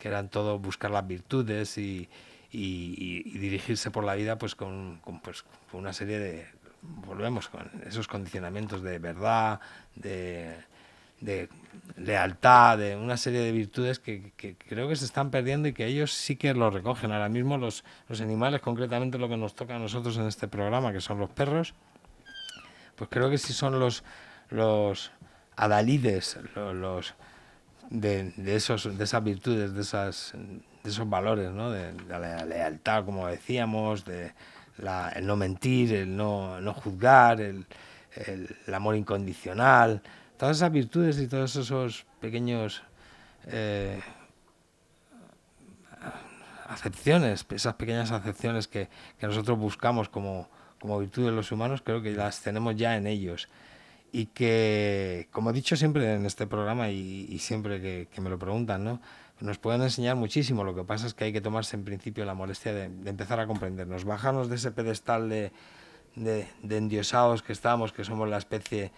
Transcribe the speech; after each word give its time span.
que 0.00 0.08
eran 0.08 0.28
todo 0.28 0.58
buscar 0.58 0.90
las 0.90 1.06
virtudes 1.06 1.78
y, 1.78 2.08
dirigirse 2.52 3.92
por 3.92 4.02
la 4.02 4.16
vida 4.16 4.36
pues 4.36 4.56
con, 4.56 5.00
pues 5.22 5.44
una 5.72 5.92
serie 5.92 6.18
de, 6.18 6.48
volvemos 6.82 7.48
con 7.48 7.70
esos 7.86 8.08
condicionamientos 8.08 8.82
de 8.82 8.98
verdad, 8.98 9.60
de, 9.94 10.56
lealtad, 11.96 12.78
de 12.78 12.96
una 12.96 13.16
serie 13.16 13.40
de 13.40 13.52
virtudes 13.52 14.00
que, 14.00 14.32
creo 14.66 14.88
que 14.88 14.96
se 14.96 15.04
están 15.04 15.30
perdiendo 15.30 15.68
y 15.68 15.72
que 15.72 15.86
ellos 15.86 16.12
sí 16.12 16.34
que 16.34 16.54
lo 16.54 16.70
recogen. 16.70 17.12
Ahora 17.12 17.28
mismo 17.28 17.56
los, 17.58 17.84
los 18.08 18.20
animales, 18.20 18.60
concretamente 18.62 19.18
lo 19.18 19.28
que 19.28 19.36
nos 19.36 19.54
toca 19.54 19.76
a 19.76 19.78
nosotros 19.78 20.16
en 20.16 20.26
este 20.26 20.48
programa, 20.48 20.92
que 20.92 21.00
son 21.00 21.20
los 21.20 21.30
perros, 21.30 21.74
pues 22.96 23.08
creo 23.10 23.30
que 23.30 23.38
sí 23.38 23.52
son 23.52 23.78
los, 23.78 24.02
los 24.48 25.12
adalides, 25.56 26.38
los, 26.54 27.14
de, 27.90 28.32
esos, 28.56 28.96
de 28.96 29.04
esas 29.04 29.22
virtudes, 29.22 29.74
de, 29.74 29.82
esas, 29.82 30.32
de 30.34 30.90
esos 30.90 31.08
valores, 31.08 31.50
¿no? 31.50 31.70
de, 31.70 31.92
la 32.08 32.44
lealtad, 32.44 33.04
como 33.04 33.26
decíamos, 33.26 34.04
de 34.04 34.32
el 35.14 35.26
no 35.26 35.36
mentir, 35.36 35.92
el 35.92 36.16
no, 36.16 36.60
no 36.60 36.72
juzgar, 36.72 37.40
el, 37.40 37.66
el, 38.14 38.74
amor 38.74 38.96
incondicional, 38.96 40.00
todas 40.38 40.56
esas 40.56 40.72
virtudes 40.72 41.18
y 41.18 41.26
todos 41.26 41.54
esos 41.56 42.06
pequeños 42.20 42.82
eh, 43.48 44.00
acepciones, 46.66 47.44
esas 47.50 47.74
pequeñas 47.74 48.10
acepciones 48.10 48.68
que, 48.68 48.88
que 49.18 49.26
nosotros 49.26 49.58
buscamos 49.58 50.08
como, 50.08 50.48
como 50.80 50.98
virtud 50.98 51.26
de 51.26 51.32
los 51.32 51.52
humanos, 51.52 51.82
creo 51.84 52.00
que 52.00 52.12
las 52.12 52.40
tenemos 52.40 52.76
ya 52.76 52.96
en 52.96 53.06
ellos. 53.06 53.48
Y 54.12 54.26
que, 54.26 55.28
como 55.30 55.50
he 55.50 55.52
dicho 55.52 55.76
siempre 55.76 56.14
en 56.14 56.26
este 56.26 56.46
programa 56.46 56.90
y, 56.90 57.38
siempre 57.38 57.80
que, 57.80 58.20
me 58.20 58.30
lo 58.30 58.38
preguntan, 58.38 58.84
¿no? 58.84 59.00
nos 59.40 59.58
pueden 59.58 59.82
enseñar 59.82 60.16
muchísimo. 60.16 60.64
Lo 60.64 60.74
que 60.74 60.84
pasa 60.84 61.06
es 61.06 61.14
que 61.14 61.24
hay 61.24 61.32
que 61.32 61.40
tomarse 61.40 61.76
en 61.76 61.84
principio 61.84 62.24
la 62.24 62.34
molestia 62.34 62.74
de, 62.74 62.84
empezar 62.84 63.40
a 63.40 63.46
comprendernos, 63.46 64.04
bajarnos 64.04 64.50
de 64.50 64.56
ese 64.56 64.70
pedestal 64.70 65.28
de, 65.28 65.52
de, 66.14 66.76
endiosados 66.76 67.42
que 67.42 67.52
estamos, 67.52 67.92
que 67.92 68.04
somos 68.04 68.28
la 68.28 68.38
especie 68.38 68.92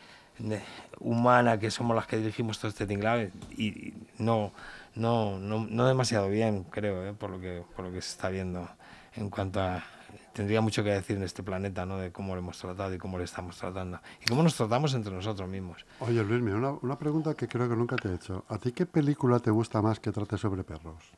humana, 0.99 1.59
que 1.59 1.71
somos 1.71 1.95
las 1.95 2.07
que 2.07 2.17
dirigimos 2.17 2.59
todo 2.59 2.71
este 2.71 2.87
tinglado, 2.87 3.23
y 3.57 3.95
no, 4.19 4.53
no, 4.95 5.39
no, 5.39 5.67
no 5.69 5.87
demasiado 5.87 6.29
bien, 6.29 6.65
creo, 6.65 7.07
¿eh? 7.07 7.13
por, 7.13 7.31
lo 7.31 7.41
que, 7.41 7.63
por 7.77 7.85
lo 7.85 7.93
que 7.93 8.03
se 8.03 8.11
está 8.11 8.29
viendo 8.29 8.69
en 9.15 9.31
cuanto 9.31 9.61
a 9.61 9.85
tendría 10.33 10.61
mucho 10.61 10.83
que 10.83 10.91
decir 10.91 11.17
en 11.17 11.23
este 11.23 11.43
planeta, 11.43 11.87
¿no? 11.87 11.99
De 11.99 12.13
cómo 12.13 12.35
lo 12.35 12.41
hemos 12.41 12.59
tratado 12.59 12.95
y 12.95 12.99
cómo 12.99 13.19
le 13.19 13.25
estamos 13.25 13.57
tratando. 13.57 14.01
Y 14.21 14.29
cómo 14.29 14.43
nos 14.43 14.55
tratamos 14.57 14.95
entre 14.95 15.13
nosotros 15.13 15.49
mismos. 15.49 15.85
Oye, 16.01 16.23
Luis, 16.25 16.43
una, 16.43 16.71
una 16.71 16.99
pregunta 16.99 17.35
que 17.35 17.49
creo 17.49 17.69
que 17.69 17.77
nunca 17.77 17.97
te 17.97 18.09
he 18.09 18.15
hecho. 18.15 18.45
¿A 18.49 18.59
ti 18.59 18.73
qué 18.73 18.87
película 18.87 19.39
te 19.39 19.51
gusta 19.51 19.83
más 19.83 20.01
que 20.01 20.13
trate 20.13 20.39
sobre 20.39 20.65
perros? 20.65 21.13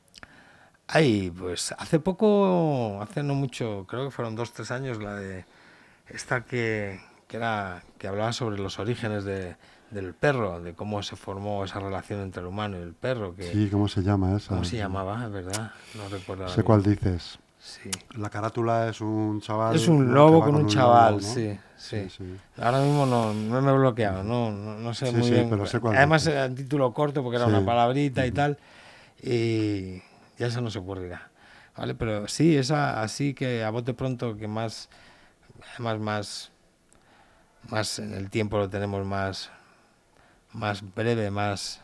Ay, 0.86 1.32
pues 1.36 1.72
hace 1.78 1.98
poco, 1.98 3.00
hace 3.00 3.22
no 3.22 3.34
mucho, 3.34 3.86
creo 3.88 4.04
que 4.04 4.10
fueron 4.10 4.34
dos, 4.34 4.52
tres 4.52 4.70
años, 4.70 5.02
la 5.02 5.14
de 5.14 5.46
esta 6.08 6.44
que, 6.44 7.00
que 7.26 7.38
era, 7.38 7.82
que 7.96 8.06
hablaba 8.06 8.32
sobre 8.34 8.58
los 8.58 8.78
orígenes 8.78 9.24
de, 9.24 9.56
del 9.90 10.12
perro, 10.12 10.60
de 10.60 10.74
cómo 10.74 11.02
se 11.02 11.16
formó 11.16 11.64
esa 11.64 11.80
relación 11.80 12.20
entre 12.20 12.42
el 12.42 12.48
humano 12.48 12.78
y 12.78 12.82
el 12.82 12.92
perro. 12.92 13.34
Que, 13.34 13.50
sí, 13.50 13.70
¿cómo 13.70 13.88
se 13.88 14.02
llama 14.02 14.36
esa? 14.36 14.50
¿Cómo 14.50 14.64
se 14.64 14.76
llamaba? 14.76 15.26
¿Verdad? 15.28 15.72
No 15.94 16.08
recuerdo. 16.10 16.48
Sé 16.48 16.62
cuál 16.62 16.82
dices. 16.82 17.38
Sí. 17.64 17.90
La 18.18 18.28
carátula 18.28 18.90
es 18.90 19.00
un 19.00 19.40
chaval. 19.40 19.74
Es 19.74 19.88
un 19.88 20.12
lobo 20.12 20.44
con, 20.44 20.54
un, 20.54 20.66
chaval, 20.66 21.22
sí, 21.22 21.58
sí, 21.78 22.06
Ahora 22.58 22.80
mismo 22.82 23.06
no, 23.06 23.32
no 23.32 23.62
me 23.62 23.70
he 23.70 23.74
bloqueado, 23.74 24.22
no, 24.22 24.50
no, 24.50 24.92
sé 24.92 25.10
muy 25.10 25.30
bien. 25.30 25.48
Pero 25.48 25.64
sé 25.64 25.80
Además 25.82 26.26
era 26.26 26.44
un 26.44 26.54
título 26.54 26.92
corto 26.92 27.22
porque 27.22 27.36
era 27.36 27.46
una 27.46 27.64
palabrita 27.64 28.26
y 28.26 28.32
tal. 28.32 28.58
Y 29.22 30.02
ya 30.36 30.48
eso 30.48 30.60
no 30.60 30.68
se 30.68 30.78
ocurrirá. 30.78 31.30
¿Vale? 31.74 31.94
Pero 31.94 32.28
sí, 32.28 32.54
esa 32.54 33.00
así 33.00 33.32
que 33.32 33.64
a 33.64 33.70
bote 33.70 33.94
pronto 33.94 34.36
que 34.36 34.46
más, 34.46 34.90
además 35.72 35.98
más, 36.00 36.52
más 37.70 37.98
en 37.98 38.12
el 38.12 38.28
tiempo 38.28 38.58
lo 38.58 38.68
tenemos 38.68 39.06
más, 39.06 39.50
más 40.52 40.82
breve, 40.94 41.30
más 41.30 41.80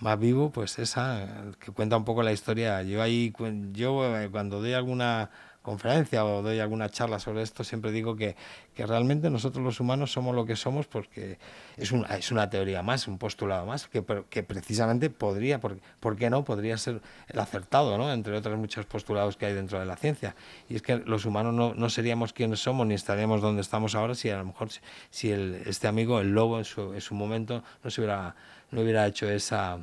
más 0.00 0.18
vivo, 0.18 0.50
pues 0.50 0.78
esa 0.78 1.52
que 1.60 1.72
cuenta 1.72 1.96
un 1.96 2.04
poco 2.04 2.22
la 2.22 2.32
historia. 2.32 2.82
Yo 2.82 3.02
ahí, 3.02 3.32
yo 3.72 4.16
eh, 4.18 4.30
cuando 4.30 4.60
doy 4.60 4.72
alguna 4.72 5.30
conferencia 5.62 6.24
o 6.24 6.42
doy 6.42 6.58
alguna 6.58 6.88
charla 6.88 7.18
sobre 7.18 7.42
esto, 7.42 7.64
siempre 7.64 7.92
digo 7.92 8.16
que, 8.16 8.36
que 8.74 8.86
realmente 8.86 9.28
nosotros 9.30 9.62
los 9.64 9.80
humanos 9.80 10.12
somos 10.12 10.34
lo 10.34 10.46
que 10.46 10.56
somos 10.56 10.86
porque 10.86 11.38
es 11.76 11.92
una, 11.92 12.08
es 12.16 12.32
una 12.32 12.48
teoría 12.48 12.82
más, 12.82 13.06
un 13.08 13.18
postulado 13.18 13.66
más, 13.66 13.86
que, 13.86 14.04
que 14.30 14.42
precisamente 14.42 15.10
podría, 15.10 15.60
por, 15.60 15.78
¿por 16.00 16.16
qué 16.16 16.30
no? 16.30 16.44
Podría 16.44 16.78
ser 16.78 17.00
el 17.28 17.38
acertado, 17.38 17.98
¿no? 17.98 18.12
Entre 18.12 18.36
otros 18.36 18.58
muchos 18.58 18.86
postulados 18.86 19.36
que 19.36 19.46
hay 19.46 19.52
dentro 19.52 19.78
de 19.78 19.86
la 19.86 19.96
ciencia. 19.96 20.34
Y 20.68 20.76
es 20.76 20.82
que 20.82 20.96
los 20.96 21.26
humanos 21.26 21.54
no, 21.54 21.74
no 21.74 21.90
seríamos 21.90 22.32
quienes 22.32 22.60
somos 22.60 22.86
ni 22.86 22.94
estaríamos 22.94 23.42
donde 23.42 23.60
estamos 23.60 23.94
ahora 23.94 24.14
si 24.14 24.30
a 24.30 24.38
lo 24.38 24.46
mejor 24.46 24.68
si 25.10 25.30
el, 25.30 25.62
este 25.66 25.88
amigo, 25.88 26.20
el 26.20 26.30
lobo, 26.30 26.58
en 26.58 26.64
su, 26.64 26.94
en 26.94 27.00
su 27.00 27.14
momento 27.14 27.62
no 27.84 27.90
se 27.90 28.00
hubiera 28.00 28.34
no 28.70 28.82
hubiera 28.82 29.06
hecho 29.06 29.28
esa, 29.28 29.78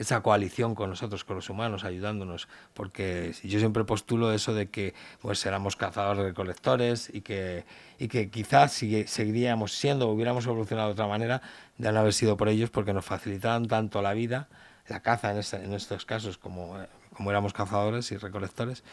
esa 0.00 0.22
coalición 0.22 0.74
con 0.74 0.88
nosotros, 0.88 1.24
con 1.24 1.36
los 1.36 1.50
humanos, 1.50 1.84
ayudándonos, 1.84 2.48
porque 2.72 3.34
yo 3.44 3.58
siempre 3.58 3.84
postulo 3.84 4.32
eso 4.32 4.54
de 4.54 4.70
que 4.70 4.94
pues 5.20 5.44
éramos 5.44 5.76
cazadores 5.76 6.24
recolectores 6.24 7.10
y 7.12 7.20
que, 7.20 7.66
y 7.98 8.08
que 8.08 8.30
quizás 8.30 8.72
seguiríamos 8.72 9.74
siendo, 9.74 10.08
hubiéramos 10.08 10.46
evolucionado 10.46 10.88
de 10.88 10.92
otra 10.94 11.06
manera 11.06 11.42
de 11.76 11.92
no 11.92 12.00
haber 12.00 12.14
sido 12.14 12.38
por 12.38 12.48
ellos, 12.48 12.70
porque 12.70 12.94
nos 12.94 13.04
facilitaban 13.04 13.68
tanto 13.68 14.00
la 14.00 14.14
vida, 14.14 14.48
la 14.88 15.00
caza 15.00 15.32
en, 15.32 15.64
en 15.64 15.74
estos 15.74 16.06
casos, 16.06 16.38
como, 16.38 16.78
como 17.12 17.30
éramos 17.30 17.52
cazadores 17.52 18.10
y 18.10 18.16
recolectores, 18.16 18.84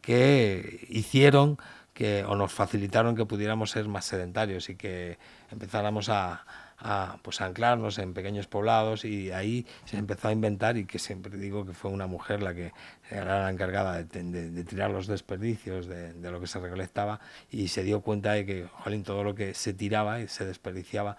que 0.00 0.86
hicieron 0.88 1.58
que, 1.92 2.24
o 2.24 2.36
nos 2.36 2.54
facilitaron 2.54 3.14
que 3.16 3.26
pudiéramos 3.26 3.70
ser 3.70 3.86
más 3.86 4.06
sedentarios 4.06 4.70
y 4.70 4.76
que 4.76 5.18
empezáramos 5.50 6.08
a, 6.08 6.46
a 6.78 7.18
pues, 7.22 7.40
anclarnos 7.40 7.98
en 7.98 8.14
pequeños 8.14 8.46
poblados 8.46 9.04
y 9.04 9.30
ahí 9.30 9.66
se 9.84 9.96
empezó 9.96 10.28
a 10.28 10.32
inventar 10.32 10.76
y 10.76 10.86
que 10.86 10.98
siempre 10.98 11.36
digo 11.36 11.64
que 11.64 11.72
fue 11.72 11.90
una 11.90 12.06
mujer 12.06 12.42
la 12.42 12.54
que 12.54 12.72
era 13.10 13.42
la 13.42 13.50
encargada 13.50 14.02
de, 14.02 14.64
tirar 14.64 14.90
los 14.90 15.06
desperdicios 15.06 15.86
de, 15.86 16.12
lo 16.30 16.40
que 16.40 16.46
se 16.46 16.58
recolectaba 16.58 17.20
y 17.50 17.68
se 17.68 17.82
dio 17.82 18.00
cuenta 18.00 18.32
de 18.32 18.46
que 18.46 18.66
jolín, 18.72 19.02
todo 19.02 19.24
lo 19.24 19.34
que 19.34 19.54
se 19.54 19.72
tiraba 19.72 20.20
y 20.20 20.28
se 20.28 20.44
desperdiciaba 20.44 21.16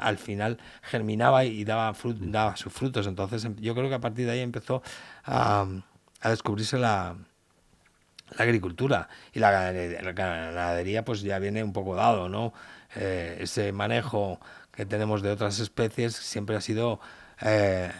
al 0.00 0.18
final 0.18 0.58
germinaba 0.82 1.44
y 1.44 1.64
daba, 1.64 1.94
daba 2.20 2.56
sus 2.56 2.72
frutos 2.72 3.06
entonces 3.06 3.44
em, 3.44 3.56
yo 3.56 3.74
creo 3.74 3.88
que 3.88 3.96
a 3.96 4.00
partir 4.00 4.26
de 4.26 4.32
ahí 4.32 4.40
empezó 4.40 4.82
a, 5.24 5.66
a 6.20 6.30
descubrirse 6.30 6.78
la, 6.78 7.16
la 8.36 8.44
agricultura 8.44 9.08
y 9.32 9.40
la 9.40 9.50
ganadería 10.12 11.04
pues 11.04 11.22
ya 11.22 11.38
viene 11.38 11.62
un 11.64 11.72
poco 11.72 11.94
dado, 11.94 12.28
¿no? 12.28 12.52
Eh, 12.96 13.38
ese 13.40 13.72
manejo 13.72 14.40
que 14.72 14.86
tenemos 14.86 15.22
de 15.22 15.30
otras 15.30 15.58
especies 15.60 16.14
siempre 16.14 16.56
ha 16.56 16.60
sido 16.60 17.00
eh, 17.40 17.90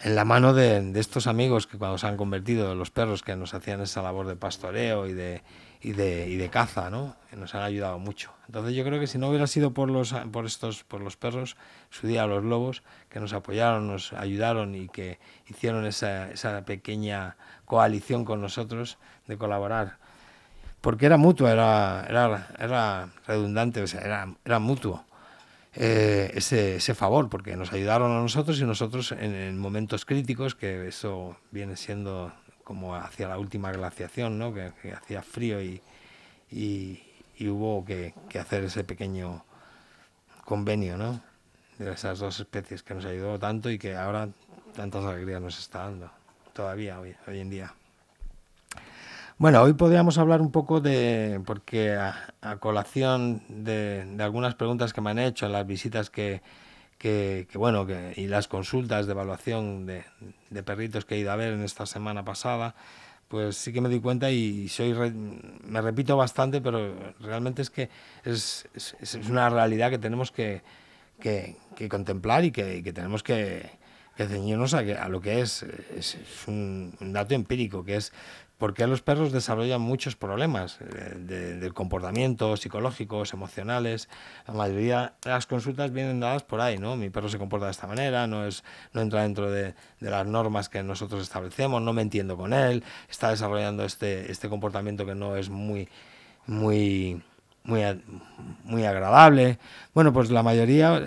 en 0.00 0.14
la 0.14 0.24
mano 0.24 0.52
de, 0.52 0.92
estos 1.00 1.26
amigos 1.26 1.66
que 1.66 1.78
cuando 1.78 1.98
se 1.98 2.06
han 2.06 2.16
convertido 2.16 2.74
los 2.74 2.90
perros 2.90 3.22
que 3.22 3.34
nos 3.34 3.54
hacían 3.54 3.80
esa 3.80 4.02
labor 4.02 4.26
de 4.26 4.36
pastoreo 4.36 5.06
y 5.06 5.14
de, 5.14 5.42
y 5.80 5.92
de, 5.92 6.28
y 6.28 6.36
de 6.36 6.50
caza, 6.50 6.90
¿no? 6.90 7.16
nos 7.34 7.54
han 7.54 7.62
ayudado 7.62 7.98
mucho. 7.98 8.32
Entonces 8.46 8.74
yo 8.74 8.84
creo 8.84 9.00
que 9.00 9.06
si 9.06 9.18
no 9.18 9.28
hubiera 9.28 9.46
sido 9.46 9.72
por 9.72 9.90
los, 9.90 10.12
por 10.32 10.46
estos, 10.46 10.84
por 10.84 11.00
los 11.00 11.16
perros, 11.16 11.56
su 11.90 12.06
día 12.06 12.26
los 12.26 12.44
lobos, 12.44 12.82
que 13.08 13.20
nos 13.20 13.32
apoyaron, 13.32 13.86
nos 13.88 14.12
ayudaron 14.12 14.74
y 14.74 14.88
que 14.88 15.18
hicieron 15.48 15.86
esa, 15.86 16.30
esa 16.30 16.64
pequeña 16.64 17.36
coalición 17.64 18.24
con 18.24 18.40
nosotros 18.40 18.98
de 19.26 19.38
colaborar 19.38 19.98
porque 20.86 21.06
era 21.06 21.16
mutuo, 21.16 21.48
era, 21.48 22.06
era, 22.08 22.46
era 22.60 23.08
redundante, 23.26 23.82
o 23.82 23.88
sea, 23.88 24.02
era, 24.02 24.32
era 24.44 24.60
mutuo 24.60 25.04
eh, 25.74 26.30
ese, 26.34 26.76
ese, 26.76 26.94
favor, 26.94 27.28
porque 27.28 27.56
nos 27.56 27.72
ayudaron 27.72 28.12
a 28.12 28.20
nosotros 28.20 28.60
y 28.60 28.64
nosotros 28.64 29.10
en, 29.10 29.58
momentos 29.58 30.04
críticos, 30.04 30.54
que 30.54 30.86
eso 30.86 31.38
viene 31.50 31.74
siendo 31.74 32.32
como 32.62 32.94
hacia 32.94 33.26
la 33.26 33.36
última 33.36 33.72
glaciación, 33.72 34.38
¿no? 34.38 34.54
que, 34.54 34.70
hacía 34.92 35.22
frío 35.22 35.60
y, 35.60 35.82
y, 36.52 37.02
hubo 37.48 37.84
que, 37.84 38.14
que, 38.28 38.38
hacer 38.38 38.62
ese 38.62 38.84
pequeño 38.84 39.44
convenio 40.44 40.96
¿no? 40.96 41.20
de 41.78 41.90
esas 41.94 42.20
dos 42.20 42.38
especies 42.38 42.84
que 42.84 42.94
nos 42.94 43.06
ayudó 43.06 43.40
tanto 43.40 43.70
y 43.70 43.78
que 43.80 43.96
ahora 43.96 44.28
tantas 44.76 45.04
alegrías 45.04 45.42
nos 45.42 45.58
está 45.58 45.80
dando 45.80 46.12
todavía 46.52 47.00
hoy, 47.00 47.16
hoy 47.26 47.40
en 47.40 47.50
día. 47.50 47.74
Bueno, 49.38 49.60
hoy 49.60 49.74
podríamos 49.74 50.16
hablar 50.16 50.40
un 50.40 50.50
poco 50.50 50.80
de, 50.80 51.42
porque 51.44 51.92
a, 51.92 52.56
colación 52.58 53.42
de, 53.48 54.16
algunas 54.18 54.54
preguntas 54.54 54.94
que 54.94 55.02
me 55.02 55.10
han 55.10 55.18
hecho 55.18 55.46
las 55.50 55.66
visitas 55.66 56.08
que, 56.08 56.40
que, 56.96 57.46
bueno, 57.52 57.86
que, 57.86 58.14
y 58.16 58.28
las 58.28 58.48
consultas 58.48 59.04
de 59.04 59.12
evaluación 59.12 59.84
de, 59.84 60.04
perritos 60.64 61.04
que 61.04 61.16
he 61.16 61.18
ido 61.18 61.32
a 61.32 61.36
ver 61.36 61.52
en 61.52 61.62
esta 61.62 61.84
semana 61.84 62.24
pasada, 62.24 62.74
pues 63.28 63.58
sí 63.58 63.74
que 63.74 63.82
me 63.82 63.90
di 63.90 64.00
cuenta 64.00 64.30
y 64.30 64.68
soy 64.70 64.94
me 64.94 65.82
repito 65.82 66.16
bastante, 66.16 66.62
pero 66.62 66.94
realmente 67.20 67.60
es 67.60 67.68
que 67.68 67.90
es, 68.24 68.66
es, 68.74 69.14
una 69.28 69.50
realidad 69.50 69.90
que 69.90 69.98
tenemos 69.98 70.32
que, 70.32 70.62
que, 71.20 71.56
que 71.76 71.90
contemplar 71.90 72.44
y 72.44 72.52
que, 72.52 72.82
tenemos 72.94 73.22
que, 73.22 73.68
ceñirnos 74.16 74.72
a, 74.72 74.78
a 74.78 75.08
lo 75.10 75.20
que 75.20 75.40
es, 75.40 75.62
es, 75.62 76.16
un, 76.46 76.96
dato 77.00 77.34
empírico, 77.34 77.84
que 77.84 77.96
es 77.96 78.14
por 78.58 78.72
qué 78.72 78.86
los 78.86 79.02
perros 79.02 79.32
desarrollan 79.32 79.80
muchos 79.80 80.16
problemas 80.16 80.78
eh, 80.80 81.56
del 81.60 81.74
comportamiento, 81.74 82.56
psicológicos, 82.56 83.32
emocionales. 83.34 84.08
La 84.46 84.54
mayoría 84.54 85.14
de 85.22 85.30
las 85.30 85.46
consultas 85.46 85.92
vienen 85.92 86.20
dadas 86.20 86.42
por 86.42 86.60
ahí, 86.60 86.78
¿no? 86.78 86.96
Mi 86.96 87.10
perro 87.10 87.28
se 87.28 87.38
comporta 87.38 87.66
de 87.66 87.72
esta 87.72 87.86
manera, 87.86 88.26
no, 88.26 88.46
es, 88.46 88.64
no 88.92 89.02
entra 89.02 89.22
dentro 89.22 89.50
de, 89.50 89.74
de 90.00 90.10
las 90.10 90.26
normas 90.26 90.68
que 90.68 90.82
nosotros 90.82 91.22
establecemos, 91.22 91.82
no 91.82 91.92
me 91.92 92.02
entiendo 92.02 92.36
con 92.36 92.52
él, 92.52 92.82
está 93.10 93.30
desarrollando 93.30 93.84
este, 93.84 94.30
este 94.30 94.48
comportamiento 94.48 95.04
que 95.04 95.14
no 95.14 95.36
es 95.36 95.50
muy, 95.50 95.88
muy 96.46 97.22
muy, 97.66 97.82
muy 98.64 98.84
agradable. 98.84 99.58
Bueno, 99.92 100.12
pues 100.12 100.30
la 100.30 100.42
mayoría 100.42 101.02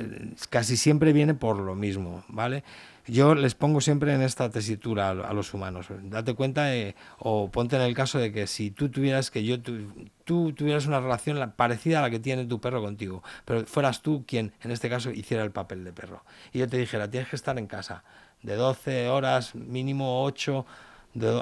casi 0.49 0.77
siempre 0.77 1.13
viene 1.13 1.33
por 1.33 1.57
lo 1.57 1.73
mismo, 1.73 2.23
¿vale? 2.27 2.63
Yo 3.07 3.33
les 3.35 3.55
pongo 3.55 3.81
siempre 3.81 4.13
en 4.13 4.21
esta 4.21 4.49
tesitura 4.49 5.09
a, 5.09 5.33
los 5.33 5.53
humanos. 5.53 5.87
Date 6.03 6.33
cuenta 6.35 6.67
o 7.17 7.49
ponte 7.49 7.75
en 7.75 7.81
el 7.81 7.95
caso 7.95 8.19
de 8.19 8.31
que 8.31 8.45
si 8.45 8.71
tú 8.71 8.89
tuvieras 8.89 9.31
que 9.31 9.43
yo 9.43 9.57
tú 10.25 10.53
tuvieras 10.53 10.85
una 10.85 10.99
relación 10.99 11.53
parecida 11.55 11.99
a 11.99 12.01
la 12.03 12.09
que 12.09 12.19
tiene 12.19 12.45
tu 12.45 12.61
perro 12.61 12.81
contigo, 12.81 13.23
pero 13.45 13.65
fueras 13.65 14.01
tú 14.01 14.25
quien 14.27 14.53
en 14.61 14.71
este 14.71 14.89
caso 14.89 15.11
hiciera 15.11 15.43
el 15.43 15.51
papel 15.51 15.83
de 15.83 15.91
perro. 15.91 16.23
Y 16.53 16.59
yo 16.59 16.67
te 16.67 16.77
dijera, 16.77 17.09
tienes 17.09 17.29
que 17.29 17.35
estar 17.35 17.57
en 17.57 17.67
casa 17.67 18.03
de 18.43 18.55
12 18.55 19.09
horas, 19.09 19.55
mínimo 19.55 20.23
8 20.23 20.65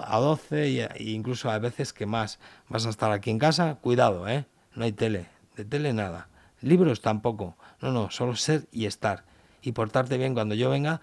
a 0.03 0.17
12 0.19 0.89
e 0.95 1.03
incluso 1.11 1.49
a 1.49 1.59
veces 1.59 1.93
que 1.93 2.05
más. 2.05 2.39
Vas 2.69 2.85
a 2.85 2.89
estar 2.89 3.11
aquí 3.11 3.29
en 3.29 3.39
casa, 3.39 3.75
cuidado, 3.75 4.27
¿eh? 4.27 4.45
No 4.73 4.85
hay 4.85 4.91
tele, 4.91 5.27
de 5.55 5.65
tele 5.65 5.93
nada. 5.93 6.29
Libros 6.61 7.01
tampoco. 7.01 7.55
No, 7.81 7.91
no, 7.91 8.09
solo 8.09 8.35
ser 8.35 8.67
y 8.71 8.85
estar. 8.85 9.25
Y 9.61 9.73
portarte 9.73 10.17
bien 10.17 10.33
cuando 10.33 10.55
yo 10.55 10.69
venga, 10.69 11.01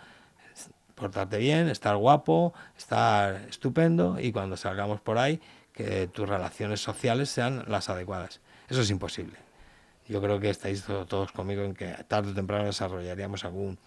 portarte 0.94 1.38
bien, 1.38 1.68
estar 1.68 1.96
guapo, 1.96 2.54
estar 2.76 3.46
estupendo 3.48 4.18
y 4.20 4.32
cuando 4.32 4.56
salgamos 4.56 5.00
por 5.00 5.18
ahí, 5.18 5.40
que 5.72 6.06
tus 6.06 6.28
relaciones 6.28 6.80
sociales 6.80 7.28
sean 7.30 7.64
las 7.66 7.88
adecuadas. 7.88 8.40
Eso 8.68 8.80
es 8.80 8.90
imposible. 8.90 9.36
Yo 10.06 10.20
creo 10.20 10.38
que 10.38 10.50
estáis 10.50 10.84
todos 10.84 11.32
conmigo 11.32 11.62
en 11.62 11.74
que 11.74 11.88
tarde 12.06 12.30
o 12.30 12.34
temprano 12.34 12.64
desarrollaríamos 12.64 13.44
algún, 13.44 13.78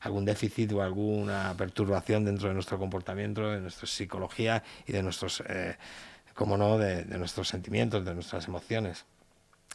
algún 0.00 0.24
déficit 0.24 0.72
o 0.72 0.82
alguna 0.82 1.54
perturbación 1.56 2.24
dentro 2.24 2.48
de 2.48 2.54
nuestro 2.54 2.78
comportamiento, 2.78 3.50
de 3.50 3.60
nuestra 3.60 3.86
psicología 3.86 4.62
y 4.86 4.92
de 4.92 5.02
nuestros, 5.02 5.42
eh, 5.46 5.76
no, 6.38 6.78
de 6.78 7.04
nuestros 7.18 7.48
sentimientos, 7.48 8.04
de 8.04 8.14
nuestras 8.14 8.46
emociones. 8.46 9.04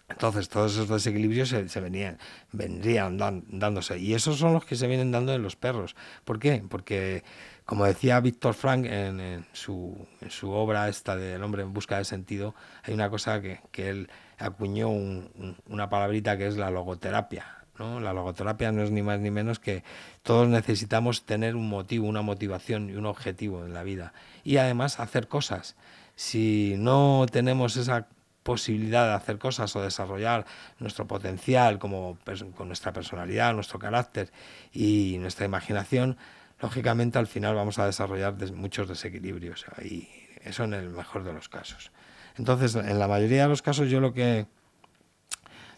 Entonces 0.10 0.50
todos 0.50 0.74
esos 0.74 0.90
desequilibrios 0.90 1.50
se, 1.50 1.80
venían, 1.80 2.18
vendrían 2.52 3.18
dándose. 3.18 4.00
Y 4.00 4.16
esos 4.16 4.38
son 4.38 4.54
los 4.54 4.66
que 4.66 4.76
se 4.76 4.88
vienen 4.88 5.12
dando 5.12 5.34
en 5.34 5.44
los 5.44 5.56
perros. 5.56 5.96
¿Por 6.26 6.40
qué? 6.40 6.64
Porque, 6.68 7.24
como 7.66 7.86
decía 7.86 8.20
Víctor 8.20 8.56
Frank 8.56 8.86
en, 8.86 9.46
su, 9.54 10.08
en, 10.22 10.32
su, 10.32 10.50
obra 10.50 10.90
esta 10.90 11.16
del 11.16 11.44
hombre 11.44 11.62
en 11.62 11.74
busca 11.74 11.98
de 11.98 12.06
sentido, 12.06 12.56
hay 12.84 12.94
una 12.94 13.10
cosa 13.10 13.40
que, 13.40 13.62
que 13.72 13.90
él 13.90 14.10
acuñó 14.40 14.90
una 14.90 15.90
palabrita 15.90 16.38
que 16.38 16.48
es 16.48 16.58
la 16.58 16.72
logoterapia. 16.72 17.46
¿no? 17.78 18.00
La 18.00 18.12
logoterapia 18.12 18.72
no 18.72 18.84
es 18.84 18.92
ni 18.92 19.04
más 19.04 19.20
ni 19.20 19.32
menos 19.32 19.60
que 19.60 19.84
todos 20.24 20.48
necesitamos 20.48 21.26
tener 21.26 21.56
un 21.56 21.70
motivo, 21.70 22.08
una 22.08 22.22
motivación 22.22 22.90
y 22.90 22.96
un 22.96 23.06
objetivo 23.06 23.64
en 23.66 23.74
la 23.74 23.84
vida. 23.84 24.14
Y 24.44 24.58
además 24.58 25.00
hacer 25.00 25.28
cosas. 25.28 25.76
Si 26.16 26.76
no 26.78 27.26
tenemos 27.32 27.78
esa 27.78 28.08
posibilidad 28.44 29.08
de 29.08 29.14
hacer 29.14 29.38
cosas 29.38 29.76
o 29.76 29.82
desarrollar 29.82 30.46
nuestro 30.80 31.08
potencial 31.08 31.80
como 31.80 32.18
con 32.56 32.68
nuestra 32.68 32.94
personalidad, 32.94 33.54
nuestro 33.54 33.80
carácter 33.80 34.32
y 34.72 35.18
nuestra 35.20 35.46
imaginación, 35.46 36.18
lógicamente 36.60 37.20
al 37.20 37.28
final 37.28 37.56
vamos 37.56 37.80
a 37.80 37.86
desarrollar 37.86 38.36
muchos 38.54 38.88
desequilibrios 38.88 39.66
y 39.84 40.08
eso 40.44 40.64
en 40.64 40.74
el 40.74 40.90
mejor 40.90 41.24
de 41.24 41.34
los 41.34 41.50
casos. 41.50 41.92
Entonces, 42.38 42.76
en 42.76 43.00
la 43.00 43.08
mayoría 43.08 43.44
de 43.44 43.50
los 43.50 43.62
casos 43.62 43.90
yo 43.90 44.00
lo 44.00 44.14
que 44.14 44.48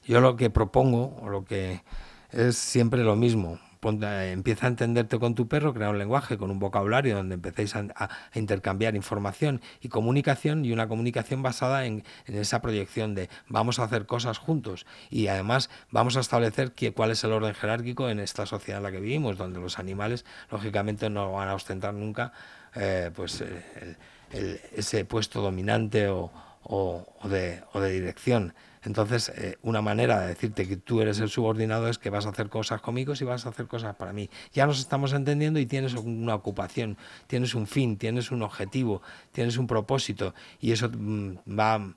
yo 0.03 0.19
lo 0.19 0.35
que 0.35 0.49
propongo 0.49 1.15
o 1.21 1.29
lo 1.29 1.45
que 1.45 1.83
es 2.31 2.57
siempre 2.57 3.03
lo 3.03 3.15
mismo, 3.15 3.59
empieza 3.83 4.67
a 4.67 4.69
entenderte 4.69 5.17
con 5.19 5.35
tu 5.35 5.47
perro, 5.47 5.73
crea 5.73 5.89
un 5.89 5.97
lenguaje 5.97 6.37
con 6.37 6.51
un 6.51 6.59
vocabulario 6.59 7.15
donde 7.15 7.35
empecéis 7.35 7.75
a, 7.75 8.09
intercambiar 8.33 8.95
información 8.95 9.61
y 9.81 9.89
comunicación 9.89 10.65
y 10.65 10.71
una 10.71 10.87
comunicación 10.87 11.41
basada 11.41 11.85
en, 11.85 12.03
esa 12.27 12.61
proyección 12.61 13.15
de 13.15 13.29
vamos 13.47 13.79
a 13.79 13.83
hacer 13.83 14.05
cosas 14.05 14.37
juntos. 14.37 14.85
Y 15.09 15.27
además 15.27 15.69
vamos 15.89 16.17
a 16.17 16.19
establecer 16.19 16.73
cuál 16.95 17.11
es 17.11 17.23
el 17.23 17.31
orden 17.31 17.53
jerárquico 17.53 18.09
en 18.09 18.19
esta 18.19 18.45
sociedad 18.45 18.79
en 18.79 18.83
la 18.83 18.91
que 18.91 18.99
vivimos, 18.99 19.37
donde 19.37 19.59
los 19.59 19.79
animales 19.79 20.25
lógicamente 20.51 21.09
no 21.09 21.33
van 21.33 21.49
a 21.49 21.55
ostentar 21.55 21.93
nunca 21.93 22.33
eh, 22.75 23.11
pues, 23.15 23.41
eh, 23.41 24.61
ese 24.75 25.05
puesto 25.05 25.41
dominante 25.41 26.07
o, 26.07 26.31
de, 26.63 27.63
o 27.73 27.79
de 27.79 27.91
dirección. 27.91 28.53
Entonces, 28.83 29.29
eh, 29.29 29.57
una 29.61 29.81
manera 29.81 30.21
de 30.21 30.27
decirte 30.27 30.67
que 30.67 30.75
tú 30.75 31.01
eres 31.01 31.19
el 31.19 31.29
subordinado 31.29 31.87
es 31.87 31.99
que 31.99 32.09
vas 32.09 32.25
a 32.25 32.29
hacer 32.29 32.49
cosas 32.49 32.81
conmigo 32.81 33.13
y 33.19 33.23
vas 33.23 33.45
a 33.45 33.49
hacer 33.49 33.67
cosas 33.67 33.95
para 33.95 34.11
mí. 34.11 34.29
Ya 34.53 34.65
nos 34.65 34.79
estamos 34.79 35.13
entendiendo 35.13 35.59
y 35.59 35.67
tienes 35.67 35.93
una 35.93 36.33
ocupación, 36.33 36.97
tienes 37.27 37.53
un 37.53 37.67
fin, 37.67 37.97
tienes 37.97 38.31
un 38.31 38.41
objetivo, 38.41 39.03
tienes 39.31 39.57
un 39.57 39.67
propósito 39.67 40.33
y 40.59 40.71
eso 40.71 40.89
mm, 40.89 41.37
va 41.47 41.93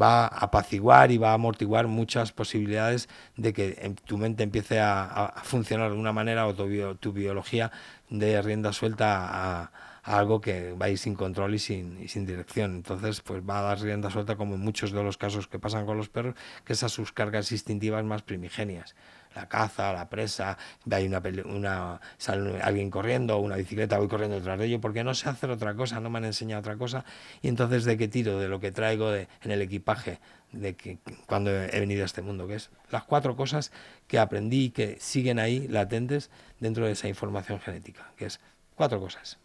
va 0.00 0.24
a 0.24 0.44
apaciguar 0.44 1.10
y 1.10 1.18
va 1.18 1.30
a 1.30 1.34
amortiguar 1.34 1.86
muchas 1.86 2.32
posibilidades 2.32 3.08
de 3.36 3.52
que 3.52 3.94
tu 4.04 4.18
mente 4.18 4.42
empiece 4.42 4.80
a, 4.80 5.34
funcionar 5.44 5.92
de 5.92 5.96
una 5.96 6.12
manera 6.12 6.46
o 6.46 6.54
tu, 6.54 7.12
biología 7.12 7.70
de 8.10 8.42
rienda 8.42 8.72
suelta 8.72 9.62
a, 9.62 9.70
algo 10.04 10.40
que 10.40 10.72
va 10.72 10.86
a 10.86 10.90
ir 10.90 10.98
sin 10.98 11.14
control 11.14 11.54
y 11.54 11.58
sin, 11.58 12.02
y 12.02 12.08
sin 12.08 12.26
dirección. 12.26 12.76
Entonces, 12.76 13.22
pues 13.22 13.42
va 13.42 13.60
a 13.60 13.62
dar 13.62 13.80
rienda 13.80 14.10
suelta, 14.10 14.36
como 14.36 14.54
en 14.54 14.60
muchos 14.60 14.92
de 14.92 15.02
los 15.02 15.16
casos 15.16 15.48
que 15.48 15.58
pasan 15.58 15.86
con 15.86 15.96
los 15.96 16.10
perros, 16.10 16.34
que 16.64 16.74
esas 16.74 16.92
sus 16.92 17.12
cargas 17.12 17.50
instintivas 17.52 18.04
más 18.04 18.22
primigenias. 18.22 18.94
La 19.34 19.48
caza, 19.48 19.92
la 19.92 20.08
presa, 20.10 20.58
hay 20.90 21.06
una, 21.06 21.20
una 21.46 22.00
sale 22.18 22.60
alguien 22.62 22.90
corriendo, 22.90 23.38
una 23.38 23.56
bicicleta, 23.56 23.98
voy 23.98 24.06
corriendo 24.06 24.36
detrás 24.36 24.58
de 24.58 24.66
ello, 24.66 24.80
porque 24.80 25.02
no 25.02 25.14
sé 25.14 25.28
hacer 25.28 25.50
otra 25.50 25.74
cosa, 25.74 25.98
no 26.00 26.10
me 26.10 26.18
han 26.18 26.26
enseñado 26.26 26.60
otra 26.60 26.76
cosa, 26.76 27.04
y 27.42 27.48
entonces 27.48 27.84
de 27.84 27.96
qué 27.96 28.06
tiro, 28.06 28.38
de 28.38 28.48
lo 28.48 28.60
que 28.60 28.70
traigo 28.70 29.10
de, 29.10 29.26
en 29.42 29.50
el 29.50 29.62
equipaje, 29.62 30.20
de 30.52 30.76
que 30.76 30.98
cuando 31.26 31.50
he 31.50 31.80
venido 31.80 32.02
a 32.02 32.06
este 32.06 32.22
mundo, 32.22 32.46
que 32.46 32.56
es 32.56 32.70
las 32.90 33.02
cuatro 33.04 33.34
cosas 33.34 33.72
que 34.06 34.20
aprendí 34.20 34.66
y 34.66 34.70
que 34.70 34.98
siguen 35.00 35.40
ahí 35.40 35.66
latentes 35.66 36.30
dentro 36.60 36.86
de 36.86 36.92
esa 36.92 37.08
información 37.08 37.58
genética, 37.58 38.12
que 38.16 38.26
es 38.26 38.38
cuatro 38.76 39.00
cosas. 39.00 39.38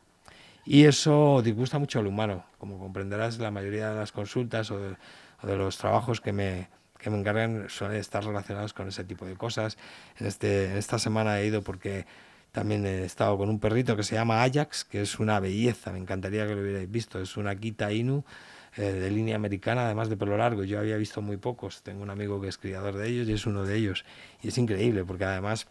Y 0.65 0.85
eso 0.85 1.41
disgusta 1.41 1.80
mucho 1.80 1.99
al 1.99 2.07
humano. 2.07 2.45
Como 2.57 2.80
comprenderás, 2.80 3.39
la 3.39 3.51
mayoría 3.51 3.89
de 3.89 3.95
las 3.95 4.11
consultas 4.11 4.71
o 4.71 4.80
de, 4.80 5.57
los 5.57 5.78
trabajos 5.78 6.21
que 6.21 6.33
me, 6.33 6.69
que 6.97 7.09
me 7.09 7.18
encargan 7.18 7.69
suelen 7.69 7.97
estar 7.97 8.23
relacionados 8.23 8.73
con 8.73 8.87
ese 8.87 9.04
tipo 9.04 9.25
de 9.25 9.35
cosas. 9.35 9.78
En, 10.19 10.28
este, 10.28 10.78
esta 10.78 10.99
semana 10.99 11.39
he 11.39 11.45
ido 11.45 11.61
porque 11.61 12.06
también 12.51 12.85
he 12.85 13.04
estado 13.04 13.37
con 13.37 13.49
un 13.49 13.59
perrito 13.59 13.95
que 13.95 14.04
se 14.04 14.16
llama 14.16 14.44
Ajax, 14.44 14.83
que 14.83 15.01
es 15.01 15.19
una 15.19 15.39
belleza, 15.39 15.92
me 15.92 15.99
encantaría 15.99 16.47
que 16.47 16.56
lo 16.56 16.61
hubierais 16.61 16.89
visto. 16.89 17.19
Es 17.19 17.37
una 17.37 17.56
Kita 17.56 17.92
Inu 17.92 18.23
eh, 18.75 18.92
de 18.92 19.11
línea 19.11 19.35
americana, 19.35 19.85
además 19.85 20.09
de 20.09 20.18
pelo 20.18 20.37
largo. 20.37 20.63
Yo 20.63 20.80
había 20.80 20.97
visto 20.97 21.21
muy 21.21 21.37
pocos. 21.37 21.83
Tengo 21.83 22.04
un 22.04 22.09
amigo 22.09 22.42
que 22.42 22.47
es 22.47 22.57
criador 22.57 22.95
de 22.95 23.07
ellos 23.07 23.30
y 23.30 23.33
es 23.33 23.45
uno 23.45 23.63
de 23.63 23.75
ellos. 23.75 24.06
Y 24.42 24.49
es 24.49 24.57
increíble 24.57 25.06
porque 25.06 25.25
además 25.25 25.68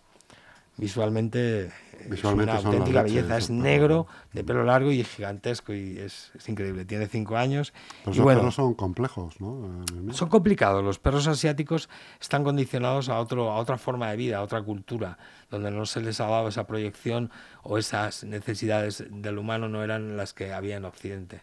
visualmente, 0.78 1.70
Visualmente 2.06 2.54
es 2.54 2.60
una 2.60 2.70
auténtica 2.70 3.02
belleza. 3.02 3.36
Es 3.36 3.50
negro, 3.50 4.06
de 4.32 4.44
pelo 4.44 4.64
largo 4.64 4.90
y 4.90 5.02
gigantesco 5.04 5.74
y 5.74 5.98
es, 5.98 6.30
increíble. 6.46 6.84
Tiene 6.84 7.06
cinco 7.06 7.36
años. 7.36 7.72
Los 8.06 8.18
perros 8.18 8.54
son 8.54 8.74
complejos, 8.74 9.40
¿no? 9.40 9.84
Son 10.12 10.28
complicados. 10.28 10.84
Los 10.84 10.98
perros 10.98 11.26
asiáticos 11.26 11.88
están 12.20 12.44
condicionados 12.44 13.08
a, 13.08 13.18
otro, 13.18 13.50
a 13.50 13.56
otra 13.56 13.78
forma 13.78 14.10
de 14.10 14.16
vida, 14.16 14.38
a 14.38 14.42
otra 14.42 14.62
cultura, 14.62 15.18
donde 15.50 15.70
no 15.70 15.86
se 15.86 16.00
les 16.00 16.20
ha 16.20 16.28
dado 16.28 16.48
esa 16.48 16.66
proyección 16.66 17.30
o 17.62 17.78
esas 17.78 18.24
necesidades 18.24 19.04
del 19.10 19.38
humano 19.38 19.68
no 19.68 19.82
eran 19.82 20.16
las 20.16 20.32
que 20.32 20.52
había 20.52 20.76
en 20.76 20.84
Occidente. 20.84 21.42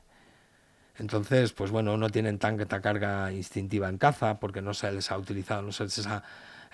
Entonces, 0.98 1.52
pues 1.52 1.72
bueno, 1.72 1.98
no 1.98 2.10
tienen 2.10 2.40
tanta 2.40 2.82
carga 2.82 3.32
instintiva 3.34 3.90
en 3.90 3.98
caza 3.98 4.40
porque 4.40 4.62
no 4.62 4.74
se 4.74 4.92
les 4.94 5.12
ha 5.12 5.18
utilizado, 5.18 5.62
no 5.62 5.74
se 5.74 5.84
les 5.84 6.08
ha 6.08 6.24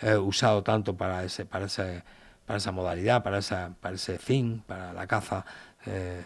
eh, 0.01 0.15
usado 0.15 0.61
tanto 0.61 0.95
para 0.95 1.23
ese, 1.23 1.45
para 1.45 1.65
ese 1.65 2.03
para 2.51 2.57
esa 2.57 2.73
modalidad, 2.73 3.23
para, 3.23 3.37
esa, 3.37 3.75
para 3.79 3.95
ese 3.95 4.19
fin, 4.19 4.61
para 4.67 4.91
la 4.91 5.07
caza. 5.07 5.45
Eh, 5.85 6.21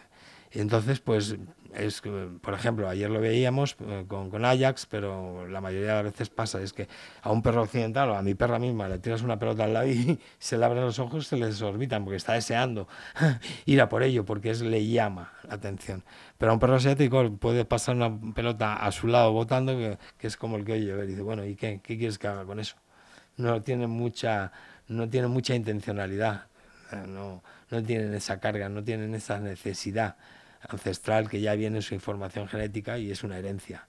y 0.53 0.60
entonces, 0.60 1.00
pues, 1.00 1.36
es 1.75 2.01
por 2.41 2.55
ejemplo, 2.55 2.89
ayer 2.89 3.12
lo 3.12 3.22
veíamos 3.22 3.75
eh, 3.82 4.05
con, 4.08 4.32
con, 4.32 4.44
Ajax, 4.44 4.88
pero 4.88 5.48
la 5.48 5.62
mayoría 5.62 5.89
de 5.89 6.03
las 6.03 6.13
veces 6.13 6.29
pasa, 6.29 6.60
es 6.63 6.74
que 6.74 6.88
a 7.22 7.29
un 7.29 7.44
perro 7.44 7.62
occidental 7.62 8.10
o 8.10 8.15
a 8.15 8.24
mi 8.24 8.34
perra 8.34 8.58
misma 8.58 8.89
le 8.89 8.98
tiras 8.98 9.22
una 9.22 9.38
pelota 9.38 9.65
al 9.65 9.74
lado 9.74 9.88
y 9.88 10.20
se 10.39 10.58
le 10.58 10.65
abren 10.65 10.84
los 10.84 10.98
ojos, 10.98 11.27
se 11.27 11.38
le 11.38 11.46
desorbitan 11.46 12.03
porque 12.03 12.17
está 12.17 12.34
deseando 12.34 12.88
ir 13.67 13.79
a 13.79 13.88
por 13.88 14.01
ello, 14.01 14.25
porque 14.25 14.50
es, 14.50 14.62
le 14.62 14.84
llama 14.88 15.32
la 15.48 15.53
atención. 15.53 16.03
Pero 16.39 16.50
a 16.50 16.55
un 16.55 16.60
perro 16.60 16.77
asiático 16.77 17.38
puede 17.38 17.65
pasar 17.65 17.98
una 17.98 18.34
pelota 18.34 18.77
a 18.77 18.91
su 18.91 19.08
lado 19.08 19.32
botando, 19.32 19.77
que, 19.77 20.00
que 20.17 20.25
es 20.25 20.38
como 20.38 20.58
el 20.58 20.65
que 20.65 20.74
oye, 20.74 21.03
y 21.03 21.05
dice, 21.05 21.22
bueno, 21.22 21.46
¿y 21.46 21.55
qué, 21.55 21.82
qué 21.84 22.00
quieres 22.00 22.17
que 22.17 22.27
haga 22.27 22.46
con 22.46 22.60
eso? 22.60 22.77
No 23.38 23.62
tiene 23.62 23.86
mucha 23.86 24.51
no 24.88 25.10
tiene 25.10 25.27
mucha 25.27 25.56
intencionalidad. 25.56 26.46
Eh, 26.92 27.04
no, 27.08 27.44
no 27.70 27.84
tienen 27.84 28.13
esa 28.13 28.39
carga, 28.39 28.70
no 28.70 28.84
tienen 28.84 29.15
esa 29.15 29.39
necesidad 29.39 30.15
ancestral 30.68 31.30
que 31.30 31.42
ya 31.42 31.56
viene 31.56 31.77
en 31.77 31.82
su 31.82 31.94
información 31.94 32.48
genética 32.48 32.98
y 32.98 33.12
es 33.12 33.24
una 33.24 33.38
herencia. 33.38 33.88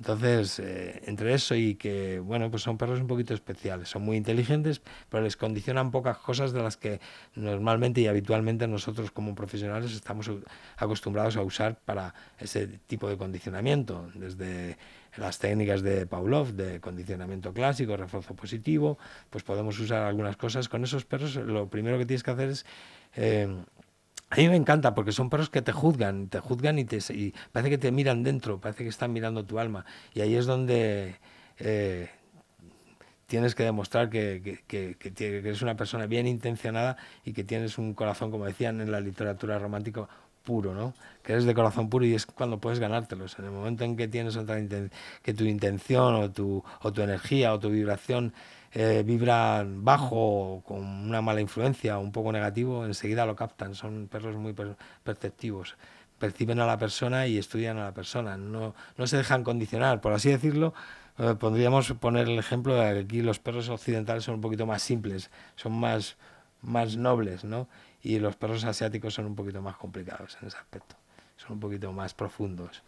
Entonces, 0.00 0.58
eh, 0.60 1.02
entre 1.04 1.34
eso 1.34 1.54
y 1.54 1.74
que, 1.74 2.20
bueno, 2.20 2.50
pues 2.50 2.62
son 2.62 2.78
perros 2.78 3.00
un 3.00 3.06
poquito 3.06 3.34
especiales, 3.34 3.90
son 3.90 4.00
muy 4.00 4.16
inteligentes, 4.16 4.80
pero 5.10 5.22
les 5.22 5.36
condicionan 5.36 5.90
pocas 5.90 6.16
cosas 6.16 6.52
de 6.52 6.62
las 6.62 6.78
que 6.78 7.00
normalmente 7.34 8.00
y 8.00 8.06
habitualmente 8.06 8.66
nosotros 8.66 9.10
como 9.10 9.34
profesionales 9.34 9.92
estamos 9.92 10.30
acostumbrados 10.78 11.36
a 11.36 11.42
usar 11.42 11.78
para 11.84 12.14
ese 12.38 12.66
tipo 12.86 13.10
de 13.10 13.18
condicionamiento, 13.18 14.10
desde 14.14 14.78
las 15.16 15.38
técnicas 15.38 15.82
de 15.82 16.06
Pavlov, 16.06 16.52
de 16.52 16.80
condicionamiento 16.80 17.52
clásico, 17.52 17.96
refuerzo 17.96 18.34
positivo, 18.34 18.98
pues 19.30 19.44
podemos 19.44 19.78
usar 19.78 20.04
algunas 20.04 20.36
cosas. 20.36 20.68
Con 20.68 20.84
esos 20.84 21.04
perros 21.04 21.36
lo 21.36 21.68
primero 21.68 21.98
que 21.98 22.06
tienes 22.06 22.22
que 22.22 22.30
hacer 22.30 22.48
es... 22.50 22.66
Eh, 23.16 23.48
a 24.32 24.36
mí 24.36 24.48
me 24.48 24.54
encanta 24.54 24.94
porque 24.94 25.10
son 25.10 25.28
perros 25.28 25.50
que 25.50 25.60
te 25.60 25.72
juzgan, 25.72 26.28
te 26.28 26.38
juzgan 26.38 26.78
y, 26.78 26.84
te, 26.84 27.00
parece 27.50 27.70
que 27.70 27.78
te 27.78 27.90
miran 27.90 28.22
dentro, 28.22 28.60
parece 28.60 28.84
que 28.84 28.88
están 28.88 29.12
mirando 29.12 29.44
tu 29.44 29.58
alma. 29.58 29.84
Y 30.14 30.20
ahí 30.20 30.36
es 30.36 30.46
donde 30.46 31.16
eh, 31.58 32.08
tienes 33.26 33.56
que 33.56 33.64
demostrar 33.64 34.08
que, 34.08 34.62
que, 34.68 34.96
eres 35.18 35.62
una 35.62 35.76
persona 35.76 36.06
bien 36.06 36.28
intencionada 36.28 36.96
y 37.24 37.32
que 37.32 37.42
tienes 37.42 37.76
un 37.76 37.92
corazón, 37.92 38.30
como 38.30 38.46
decían 38.46 38.80
en 38.80 38.92
la 38.92 39.00
literatura 39.00 39.58
romántica, 39.58 40.08
puro, 40.42 40.74
¿no? 40.74 40.94
Que 41.22 41.32
eres 41.32 41.44
de 41.44 41.54
corazón 41.54 41.88
puro 41.88 42.04
y 42.04 42.14
es 42.14 42.26
cuando 42.26 42.58
puedes 42.58 42.78
ganártelos. 42.78 43.38
En 43.38 43.46
el 43.46 43.50
momento 43.50 43.84
en 43.84 43.96
que 43.96 44.08
tienes 44.08 44.36
otra 44.36 44.58
que 45.22 45.34
tu 45.34 45.44
intención 45.44 46.14
o 46.14 46.30
tu, 46.30 46.62
o 46.82 46.92
tu 46.92 47.02
energía 47.02 47.52
o 47.54 47.60
tu 47.60 47.70
vibración 47.70 48.32
eh, 48.72 49.02
vibran 49.04 49.84
bajo, 49.84 50.62
con 50.64 50.80
una 50.82 51.20
mala 51.22 51.40
influencia, 51.40 51.98
un 51.98 52.12
poco 52.12 52.32
negativo, 52.32 52.84
enseguida 52.86 53.26
lo 53.26 53.36
captan. 53.36 53.74
Son 53.74 54.08
perros 54.08 54.36
muy 54.36 54.54
perceptivos. 55.02 55.76
Perciben 56.18 56.60
a 56.60 56.66
la 56.66 56.78
persona 56.78 57.26
y 57.26 57.38
estudian 57.38 57.78
a 57.78 57.84
la 57.84 57.94
persona. 57.94 58.36
No, 58.36 58.74
no 58.96 59.06
se 59.06 59.16
dejan 59.16 59.42
condicionar, 59.44 60.00
por 60.00 60.12
así 60.12 60.30
decirlo. 60.30 60.74
Eh, 61.18 61.34
podríamos 61.38 61.92
poner 61.94 62.28
el 62.28 62.38
ejemplo 62.38 62.74
de 62.74 62.94
que 62.94 63.00
aquí 63.00 63.22
los 63.22 63.38
perros 63.38 63.68
occidentales 63.68 64.24
son 64.24 64.36
un 64.36 64.40
poquito 64.40 64.66
más 64.66 64.82
simples, 64.82 65.30
son 65.56 65.72
más, 65.72 66.16
más 66.62 66.96
nobles, 66.96 67.44
¿no? 67.44 67.68
Y 68.02 68.18
los 68.18 68.36
perros 68.36 68.64
asiáticos 68.64 69.14
son 69.14 69.26
un 69.26 69.34
poquito 69.34 69.60
más 69.60 69.76
complicados 69.76 70.38
en 70.40 70.48
ese 70.48 70.56
aspecto. 70.56 70.96
Son 71.36 71.52
un 71.52 71.60
poquito 71.60 71.92
más 71.92 72.14
profundos 72.14 72.82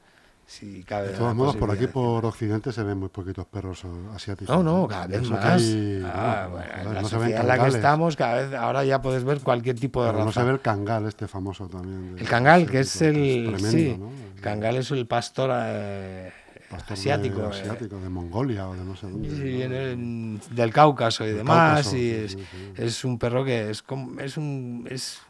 de 0.61 1.15
todos 1.17 1.35
modos, 1.35 1.57
por 1.57 1.71
aquí 1.71 1.87
por 1.87 2.27
Occidente 2.27 2.73
se 2.73 2.83
ven 2.83 2.99
muy 2.99 3.09
poquitos 3.09 3.47
perros 3.47 3.85
asiáticos. 4.15 4.55
No, 4.55 4.63
no, 4.63 4.87
cada 4.87 5.07
vez 5.07 5.31
más. 5.31 5.63
ah, 6.05 6.49
bueno, 6.51 6.93
la 6.93 7.03
sociedad 7.05 7.41
en 7.41 7.49
la 7.49 7.59
que 7.59 7.69
estamos, 7.69 8.17
cada 8.17 8.35
vez, 8.43 8.55
ahora 8.55 8.85
ya 8.85 9.01
puedes 9.01 9.25
ver 9.25 9.41
cualquier 9.41 9.79
tipo 9.79 10.05
de 10.05 10.13
raza. 10.13 10.25
No 10.25 10.33
se 10.33 10.43
ve 10.43 10.51
el 10.51 10.61
cangal, 10.61 11.07
este 11.07 11.27
famoso 11.27 11.69
también. 11.69 12.17
el 12.19 12.29
cangal, 12.29 12.71
que 12.71 12.81
es 12.81 13.01
el. 13.01 13.57
sí, 13.61 13.99
el 14.37 14.41
cangal 14.43 14.77
es 14.77 14.91
el 14.91 15.07
pastor. 15.07 15.51
Eh, 15.55 16.33
asiático, 16.73 17.41
de, 17.41 17.47
eh. 17.47 17.51
asiático 17.51 17.99
de 17.99 18.09
Mongolia 18.09 18.69
o 18.69 18.75
de 18.75 18.85
no 18.85 18.97
sé 18.97 19.09
dónde. 19.09 19.31
Sí, 19.31 19.43
viene 19.43 20.39
del 20.51 20.73
Cáucaso 20.73 21.27
y 21.27 21.33
demás. 21.33 21.93
y 21.95 22.11
es, 22.11 22.39
es, 22.77 23.05
un 23.05 23.19
perro 23.19 23.45
que 23.45 23.71
es, 23.71 23.85
es 24.21 24.37
un. 24.37 24.87
Es, 24.91 25.21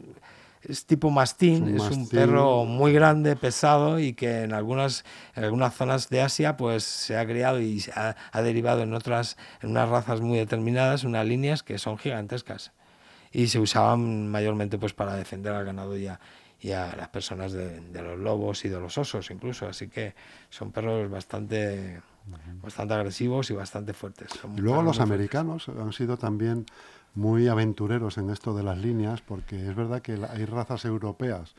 es 0.63 0.85
tipo 0.85 1.09
mastín, 1.09 1.75
es 1.75 1.83
un, 1.89 2.07
perro 2.07 2.63
muy 2.63 2.93
grande, 2.93 3.35
pesado 3.35 3.99
y 3.99 4.13
que 4.13 4.43
en 4.43 4.53
algunas, 4.53 5.03
en 5.35 5.43
algunas 5.43 5.75
zonas 5.75 6.09
de 6.09 6.21
Asia 6.21 6.55
pues 6.55 6.85
se 6.85 7.17
ha 7.17 7.25
criado 7.25 7.59
y 7.59 7.83
ha, 7.93 8.15
ha, 8.31 8.41
derivado 8.41 8.81
en 8.81 8.93
otras, 8.93 9.35
en 9.61 9.71
unas 9.71 9.89
razas 9.89 10.21
muy 10.21 10.37
determinadas, 10.37 11.03
unas 11.03 11.25
líneas 11.25 11.63
que 11.63 11.77
son 11.77 11.97
gigantescas 11.97 12.71
y 13.33 13.47
se 13.47 13.59
usaban 13.59 14.29
mayormente 14.29 14.77
pues 14.77 14.93
para 14.93 15.15
defender 15.15 15.53
al 15.53 15.65
ganado 15.65 15.97
y 15.97 16.07
a, 16.07 16.19
y 16.63 16.71
a 16.71 16.95
las 16.95 17.09
personas 17.09 17.51
de, 17.51 17.81
de, 17.81 18.01
los 18.01 18.17
lobos 18.17 18.63
y 18.63 18.69
de 18.69 18.79
los 18.79 18.97
osos 18.97 19.29
incluso, 19.29 19.67
así 19.67 19.89
que 19.89 20.15
son 20.49 20.71
perros 20.71 21.11
bastante, 21.11 22.01
bastante 22.61 22.93
agresivos 22.93 23.51
y 23.51 23.53
bastante 23.53 23.93
fuertes. 23.93 24.29
y 24.55 24.61
luego 24.61 24.81
los 24.81 25.01
americanos 25.01 25.67
han 25.67 25.91
sido 25.91 26.17
también 26.17 26.65
muy 27.15 27.49
aventureros 27.49 28.17
en 28.17 28.29
esto 28.29 28.55
de 28.55 28.63
las 28.63 28.77
líneas, 28.77 29.21
porque 29.21 29.69
es 29.69 29.75
verdad 29.75 30.01
que 30.01 30.13
hay 30.13 30.45
razas 30.45 30.85
europeas, 30.85 31.53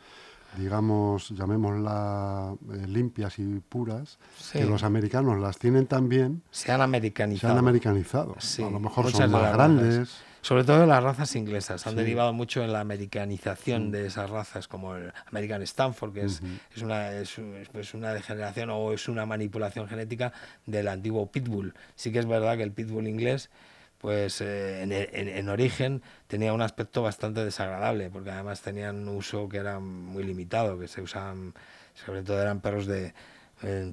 digamos, 0.56 1.28
llamémoslas 1.30 2.54
eh, 2.72 2.86
limpias 2.86 3.38
y 3.38 3.60
puras, 3.60 4.18
que 4.52 4.64
los 4.64 4.84
americanos 4.84 5.38
las 5.38 5.58
tienen 5.58 5.86
también. 5.86 6.42
Se 6.50 6.72
han 6.72 6.80
americanizado. 6.80 7.52
Se 7.52 7.52
han 7.52 7.58
americanizado. 7.58 8.36
a 8.58 8.70
lo 8.70 8.80
mejor 8.80 9.10
son 9.10 9.30
más 9.30 9.52
grandes. 9.52 10.16
Sobre 10.44 10.64
todo 10.64 10.84
las 10.84 11.02
razas 11.02 11.36
inglesas, 11.36 11.86
han 11.86 11.96
derivado 11.96 12.34
mucho 12.34 12.62
en 12.62 12.70
la 12.70 12.80
americanización 12.80 13.88
mm. 13.88 13.90
de 13.92 14.06
esas 14.08 14.28
razas, 14.28 14.68
como 14.68 14.94
el 14.94 15.10
American 15.24 15.62
Stanford, 15.62 16.12
que 16.12 16.20
es, 16.26 16.42
es, 16.76 16.82
una, 16.82 17.12
es, 17.12 17.38
es, 17.38 17.94
una 17.94 18.12
degeneración 18.12 18.68
o 18.68 18.92
es 18.92 19.08
una 19.08 19.24
manipulación 19.24 19.88
genética 19.88 20.34
del 20.66 20.88
antiguo 20.88 21.32
Pitbull. 21.32 21.72
Sí 21.94 22.12
que 22.12 22.18
es 22.18 22.26
verdad 22.26 22.58
que 22.58 22.62
el 22.62 22.72
Pitbull 22.72 23.08
inglés 23.08 23.48
pues 23.96 24.42
eh, 24.42 24.82
en, 24.82 25.48
origen 25.48 26.02
tenía 26.26 26.52
un 26.52 26.60
aspecto 26.60 27.00
bastante 27.00 27.42
desagradable, 27.42 28.10
porque 28.10 28.30
además 28.30 28.60
tenían 28.60 29.08
un 29.08 29.16
uso 29.16 29.48
que 29.48 29.56
era 29.56 29.80
muy 29.80 30.24
limitado, 30.24 30.78
que 30.78 30.88
se 30.88 31.00
usaban, 31.00 31.54
sobre 31.94 32.22
todo 32.22 32.42
eran 32.42 32.60
perros 32.60 32.84
de, 32.84 33.14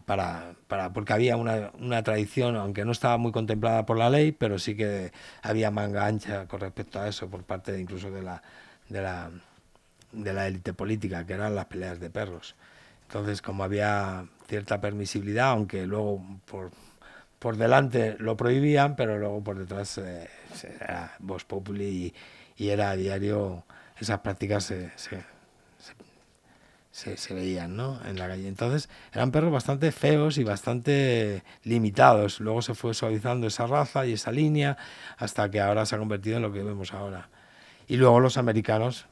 para, 0.06 0.56
para, 0.68 0.94
porque 0.94 1.14
había 1.14 1.38
una, 1.38 1.72
una, 1.80 2.04
tradición, 2.04 2.56
aunque 2.56 2.86
no 2.86 2.92
estaba 2.92 3.18
muy 3.18 3.32
contemplada 3.32 3.86
por 3.86 3.98
la 3.98 4.10
ley, 4.10 4.32
pero 4.32 4.60
sí 4.60 4.76
que 4.76 5.12
había 5.42 5.72
manga 5.72 6.06
ancha 6.06 6.48
con 6.48 6.60
respecto 6.60 7.00
a 7.00 7.08
eso 7.08 7.30
por 7.30 7.44
parte 7.44 7.80
incluso 7.80 8.12
de 8.12 8.22
la, 8.22 8.42
de 8.90 9.02
la 9.02 9.32
de 10.12 10.34
la 10.34 10.48
élite 10.48 10.74
política, 10.74 11.26
que 11.26 11.34
eran 11.34 11.56
las 11.56 11.66
peleas 11.66 12.00
de 12.00 12.10
perros. 12.10 12.56
Entonces, 13.04 13.42
como 13.42 13.64
había 13.64 14.26
cierta 14.48 14.82
permisibilidad, 14.82 15.50
aunque 15.52 15.86
luego 15.86 16.22
por 16.46 16.72
por 17.42 17.58
delante 17.58 18.16
lo 18.20 18.38
prohibían, 18.38 18.96
pero 18.96 19.18
luego 19.18 19.44
por 19.44 19.58
detrás 19.58 19.98
eh, 19.98 20.30
era 20.80 21.16
Vox 21.18 21.44
Populi 21.44 22.14
y, 22.56 22.70
era 22.70 22.92
a 22.92 22.96
diario, 22.96 23.64
esas 24.00 24.20
prácticas 24.20 24.66
se, 24.66 24.92
veían 27.34 27.76
¿no? 27.76 28.00
en 28.06 28.18
la 28.20 28.28
calle. 28.28 28.48
Entonces 28.48 28.90
eran 29.14 29.32
perros 29.32 29.52
bastante 29.52 29.92
feos 29.92 30.38
y 30.38 30.44
bastante 30.44 31.44
limitados. 31.64 32.40
Luego 32.40 32.62
se 32.62 32.76
fue 32.76 32.94
suavizando 32.94 33.48
esa 33.48 33.68
raza 33.68 34.06
y 34.06 34.14
esa 34.14 34.32
línea 34.32 34.78
hasta 35.18 35.50
que 35.50 35.62
ahora 35.62 35.86
se 35.86 35.96
ha 35.96 36.00
convertido 36.00 36.38
en 36.38 36.44
lo 36.44 36.52
que 36.52 36.64
vemos 36.64 36.94
ahora. 36.94 37.30
Y 37.88 37.98
luego 37.98 38.20
los 38.20 38.38
americanos, 38.38 39.06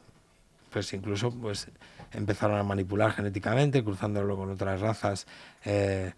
pues 0.71 0.93
incluso 0.93 1.31
pues, 1.31 1.69
empezaron 2.11 2.57
a 2.59 2.63
manipular 2.63 3.11
genéticamente, 3.11 3.83
cruzándolo 3.83 4.37
con 4.37 4.51
otras 4.51 4.81
razas. 4.81 5.27
Eh, 5.65 6.13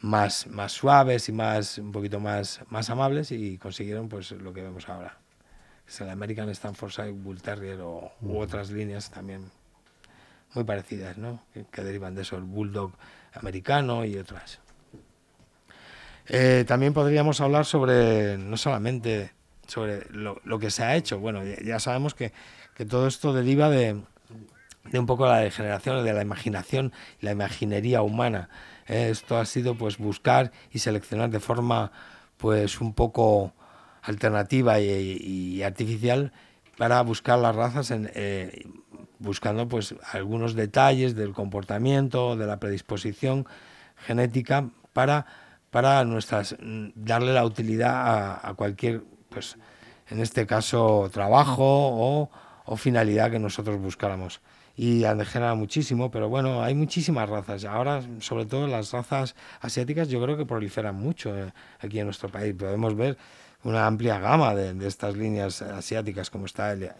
más, 0.00 0.48
más 0.48 0.72
suaves 0.72 1.28
y 1.28 1.32
más 1.32 1.78
un 1.78 1.92
poquito 1.92 2.18
más, 2.18 2.60
más 2.70 2.90
amables 2.90 3.30
y 3.30 3.56
consiguieron 3.58 4.08
pues 4.08 4.32
lo 4.32 4.52
que 4.52 4.60
vemos 4.60 4.88
ahora. 4.88 5.18
Es 5.86 6.00
el 6.00 6.10
American 6.10 6.48
Stanfordshire 6.48 7.12
Bull 7.12 7.40
Terrier 7.40 7.80
o, 7.82 8.12
u 8.20 8.38
otras 8.38 8.70
líneas 8.70 9.10
también 9.10 9.50
muy 10.54 10.64
parecidas, 10.64 11.18
¿no? 11.18 11.42
que, 11.70 11.82
derivan 11.82 12.14
de 12.14 12.22
eso, 12.22 12.36
el 12.36 12.42
Bulldog 12.42 12.92
americano 13.34 14.04
y 14.04 14.16
otras. 14.16 14.60
Eh, 16.28 16.64
también 16.66 16.92
podríamos 16.92 17.40
hablar 17.40 17.64
sobre, 17.64 18.38
no 18.38 18.56
solamente 18.56 19.32
sobre 19.66 20.06
lo, 20.10 20.58
que 20.58 20.70
se 20.70 20.84
ha 20.84 20.96
hecho, 20.96 21.18
bueno, 21.18 21.42
ya, 21.44 21.78
sabemos 21.78 22.14
que, 22.14 22.32
que, 22.74 22.84
todo 22.84 23.06
esto 23.06 23.32
deriva 23.32 23.70
de, 23.70 24.00
de 24.90 24.98
un 24.98 25.06
poco 25.06 25.26
la 25.26 25.38
degeneración, 25.38 26.04
de 26.04 26.12
la 26.12 26.22
imaginación, 26.22 26.92
la 27.20 27.32
imaginería 27.32 28.02
humana. 28.02 28.48
Esto 28.86 29.38
ha 29.38 29.46
sido 29.46 29.76
pues 29.76 29.98
buscar 29.98 30.52
y 30.70 30.80
seleccionar 30.80 31.30
de 31.30 31.40
forma 31.40 31.92
pues 32.36 32.80
un 32.80 32.92
poco 32.92 33.54
alternativa 34.02 34.80
y, 34.80 35.62
artificial 35.62 36.32
para 36.76 37.00
buscar 37.02 37.38
las 37.38 37.54
razas 37.54 37.90
en, 37.90 38.10
eh, 38.14 38.66
buscando 39.22 39.68
pues 39.68 39.94
algunos 40.12 40.54
detalles 40.54 41.14
del 41.14 41.32
comportamiento, 41.32 42.36
de 42.36 42.46
la 42.46 42.58
predisposición 42.58 43.46
genética 43.96 44.68
para, 44.92 45.26
para 45.70 46.04
nuestras 46.04 46.56
darle 46.60 47.32
la 47.32 47.44
utilidad 47.44 48.40
a, 48.42 48.54
cualquier 48.54 49.02
pues 49.28 49.56
en 50.08 50.20
este 50.20 50.46
caso 50.46 51.08
trabajo 51.12 51.64
o, 51.64 52.30
o 52.64 52.76
finalidad 52.76 53.30
que 53.30 53.38
nosotros 53.38 53.80
buscáramos 53.80 54.40
y 54.76 55.04
han 55.04 55.18
degenerado 55.18 55.56
muchísimo, 55.56 56.10
pero 56.10 56.28
bueno, 56.28 56.62
hay 56.62 56.74
muchísimas 56.74 57.28
razas. 57.28 57.64
Ahora, 57.64 58.02
sobre 58.20 58.46
todo 58.46 58.66
las 58.66 58.92
razas 58.92 59.34
asiáticas, 59.60 60.08
yo 60.08 60.22
creo 60.22 60.36
que 60.36 60.46
proliferan 60.46 60.94
mucho 60.94 61.36
eh, 61.36 61.52
aquí 61.80 61.98
en 61.98 62.06
nuestro 62.06 62.30
país. 62.30 62.54
Podemos 62.54 62.96
ver 62.96 63.18
una 63.64 63.86
amplia 63.86 64.18
gama 64.18 64.54
de, 64.54 64.86
estas 64.86 65.16
líneas 65.16 65.62
asiáticas, 65.62 66.30
como 66.30 66.46
está 66.46 66.72
el, 66.72 66.90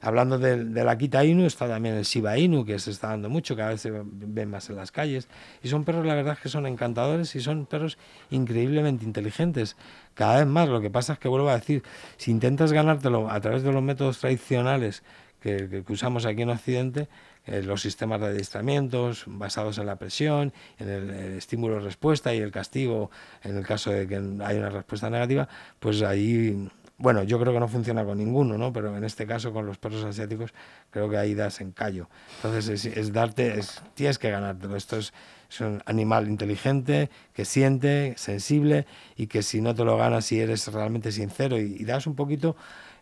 hablando 0.00 0.38
del, 0.38 0.72
del 0.72 0.88
Akita 0.88 1.24
Inu, 1.24 1.46
está 1.46 1.68
también 1.68 1.94
el 1.94 2.04
Shiba 2.04 2.38
Inu, 2.38 2.64
que 2.64 2.78
se 2.78 2.90
está 2.90 3.08
dando 3.08 3.28
mucho, 3.28 3.56
cada 3.56 3.70
vez 3.70 3.80
se 3.80 3.90
ven 3.92 4.50
más 4.50 4.70
en 4.70 4.76
las 4.76 4.92
calles, 4.92 5.28
y 5.62 5.68
son 5.68 5.84
perros, 5.84 6.06
la 6.06 6.14
verdad, 6.14 6.38
que 6.38 6.48
son 6.48 6.66
encantadores 6.66 7.34
y 7.36 7.40
son 7.40 7.66
perros 7.66 7.98
increíblemente 8.30 9.04
inteligentes, 9.04 9.76
cada 10.14 10.38
vez 10.38 10.46
más. 10.46 10.68
Lo 10.68 10.80
que 10.80 10.90
pasa 10.90 11.14
es 11.14 11.18
que 11.18 11.28
vuelvo 11.28 11.50
a 11.50 11.54
decir, 11.54 11.82
si 12.16 12.30
intentas 12.30 12.72
ganártelo 12.72 13.30
a 13.30 13.40
través 13.40 13.62
de 13.62 13.72
los 13.72 13.82
métodos 13.82 14.18
tradicionales, 14.18 15.02
que, 15.40 15.84
usamos 15.88 16.26
aquí 16.26 16.42
en 16.42 16.50
Occidente, 16.50 17.08
eh, 17.46 17.62
los 17.62 17.80
sistemas 17.80 18.20
de 18.20 18.28
adiestramientos 18.28 19.24
basados 19.26 19.78
en 19.78 19.86
la 19.86 19.96
presión, 19.96 20.52
en 20.78 20.88
el, 20.88 21.10
estímulo-respuesta 21.38 22.34
y 22.34 22.38
el 22.38 22.52
castigo 22.52 23.10
en 23.42 23.56
el 23.56 23.66
caso 23.66 23.90
de 23.90 24.06
que 24.06 24.16
hay 24.16 24.58
una 24.58 24.68
respuesta 24.68 25.08
negativa, 25.08 25.48
pues 25.78 26.02
ahí, 26.02 26.68
bueno, 27.00 27.22
yo 27.22 27.40
creo 27.40 27.54
que 27.54 27.60
no 27.60 27.66
funciona 27.66 28.04
con 28.04 28.18
ninguno, 28.18 28.58
¿no? 28.58 28.74
pero 28.74 28.94
en 28.94 29.04
este 29.04 29.26
caso 29.26 29.54
con 29.54 29.64
los 29.64 29.78
perros 29.78 30.04
asiáticos 30.04 30.52
creo 30.90 31.08
que 31.08 31.16
ahí 31.16 31.34
das 31.34 31.62
en 31.62 31.72
callo. 31.72 32.10
Entonces 32.36 32.84
es, 32.84 33.12
darte, 33.12 33.58
es, 33.58 33.82
tienes 33.94 34.18
que 34.18 34.30
ganártelo. 34.30 34.76
Esto 34.76 34.98
es, 34.98 35.14
es 35.48 35.60
un 35.62 35.82
animal 35.86 36.28
inteligente, 36.28 37.08
que 37.32 37.46
siente, 37.46 38.12
sensible 38.18 38.86
y 39.16 39.28
que 39.28 39.42
si 39.42 39.62
no 39.62 39.74
te 39.74 39.82
lo 39.82 39.96
ganas, 39.96 40.26
si 40.26 40.40
eres 40.40 40.70
realmente 40.70 41.10
sincero 41.10 41.58
y, 41.58 41.74
y 41.80 41.84
das 41.84 42.06
un 42.06 42.14
poquito, 42.14 42.54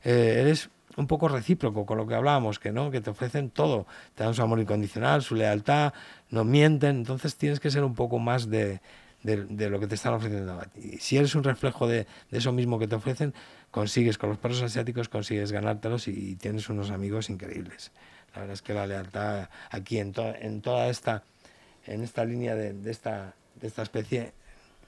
eh, 0.04 0.36
eres 0.42 0.70
un 0.96 1.08
poco 1.08 1.26
recíproco 1.26 1.84
con 1.84 1.98
lo 1.98 2.06
que 2.06 2.14
hablábamos, 2.14 2.60
que 2.60 2.70
no, 2.70 2.92
que 2.92 3.00
te 3.00 3.10
ofrecen 3.10 3.50
todo, 3.50 3.88
te 4.14 4.22
dan 4.22 4.32
su 4.32 4.42
amor 4.42 4.60
incondicional, 4.60 5.22
su 5.22 5.34
lealtad, 5.34 5.92
no 6.30 6.44
mienten, 6.44 6.98
entonces 6.98 7.36
tienes 7.36 7.58
que 7.58 7.72
ser 7.72 7.82
un 7.82 7.96
poco 7.96 8.20
más 8.20 8.48
de, 8.48 8.80
de, 9.22 9.70
lo 9.70 9.80
que 9.80 9.86
te 9.86 9.94
están 9.94 10.14
ofreciendo. 10.14 10.60
Y 10.76 10.98
si 10.98 11.16
eres 11.16 11.34
un 11.34 11.44
reflejo 11.44 11.86
de, 11.86 12.06
de, 12.30 12.38
eso 12.38 12.52
mismo 12.52 12.78
que 12.78 12.86
te 12.86 12.94
ofrecen, 12.94 13.34
consigues 13.70 14.18
con 14.18 14.30
los 14.30 14.38
perros 14.38 14.62
asiáticos, 14.62 15.08
consigues 15.08 15.52
ganártelos 15.52 16.08
y, 16.08 16.36
tienes 16.36 16.68
unos 16.68 16.90
amigos 16.90 17.30
increíbles. 17.30 17.92
La 18.34 18.40
verdad 18.40 18.54
es 18.54 18.62
que 18.62 18.74
la 18.74 18.86
lealtad 18.86 19.48
aquí 19.70 19.98
en, 19.98 20.12
en 20.16 20.60
toda 20.60 20.88
esta, 20.88 21.24
en 21.86 22.02
esta 22.02 22.24
línea 22.24 22.54
de, 22.54 22.72
de, 22.72 22.90
esta, 22.90 23.34
de 23.60 23.66
esta 23.66 23.82
especie 23.82 24.32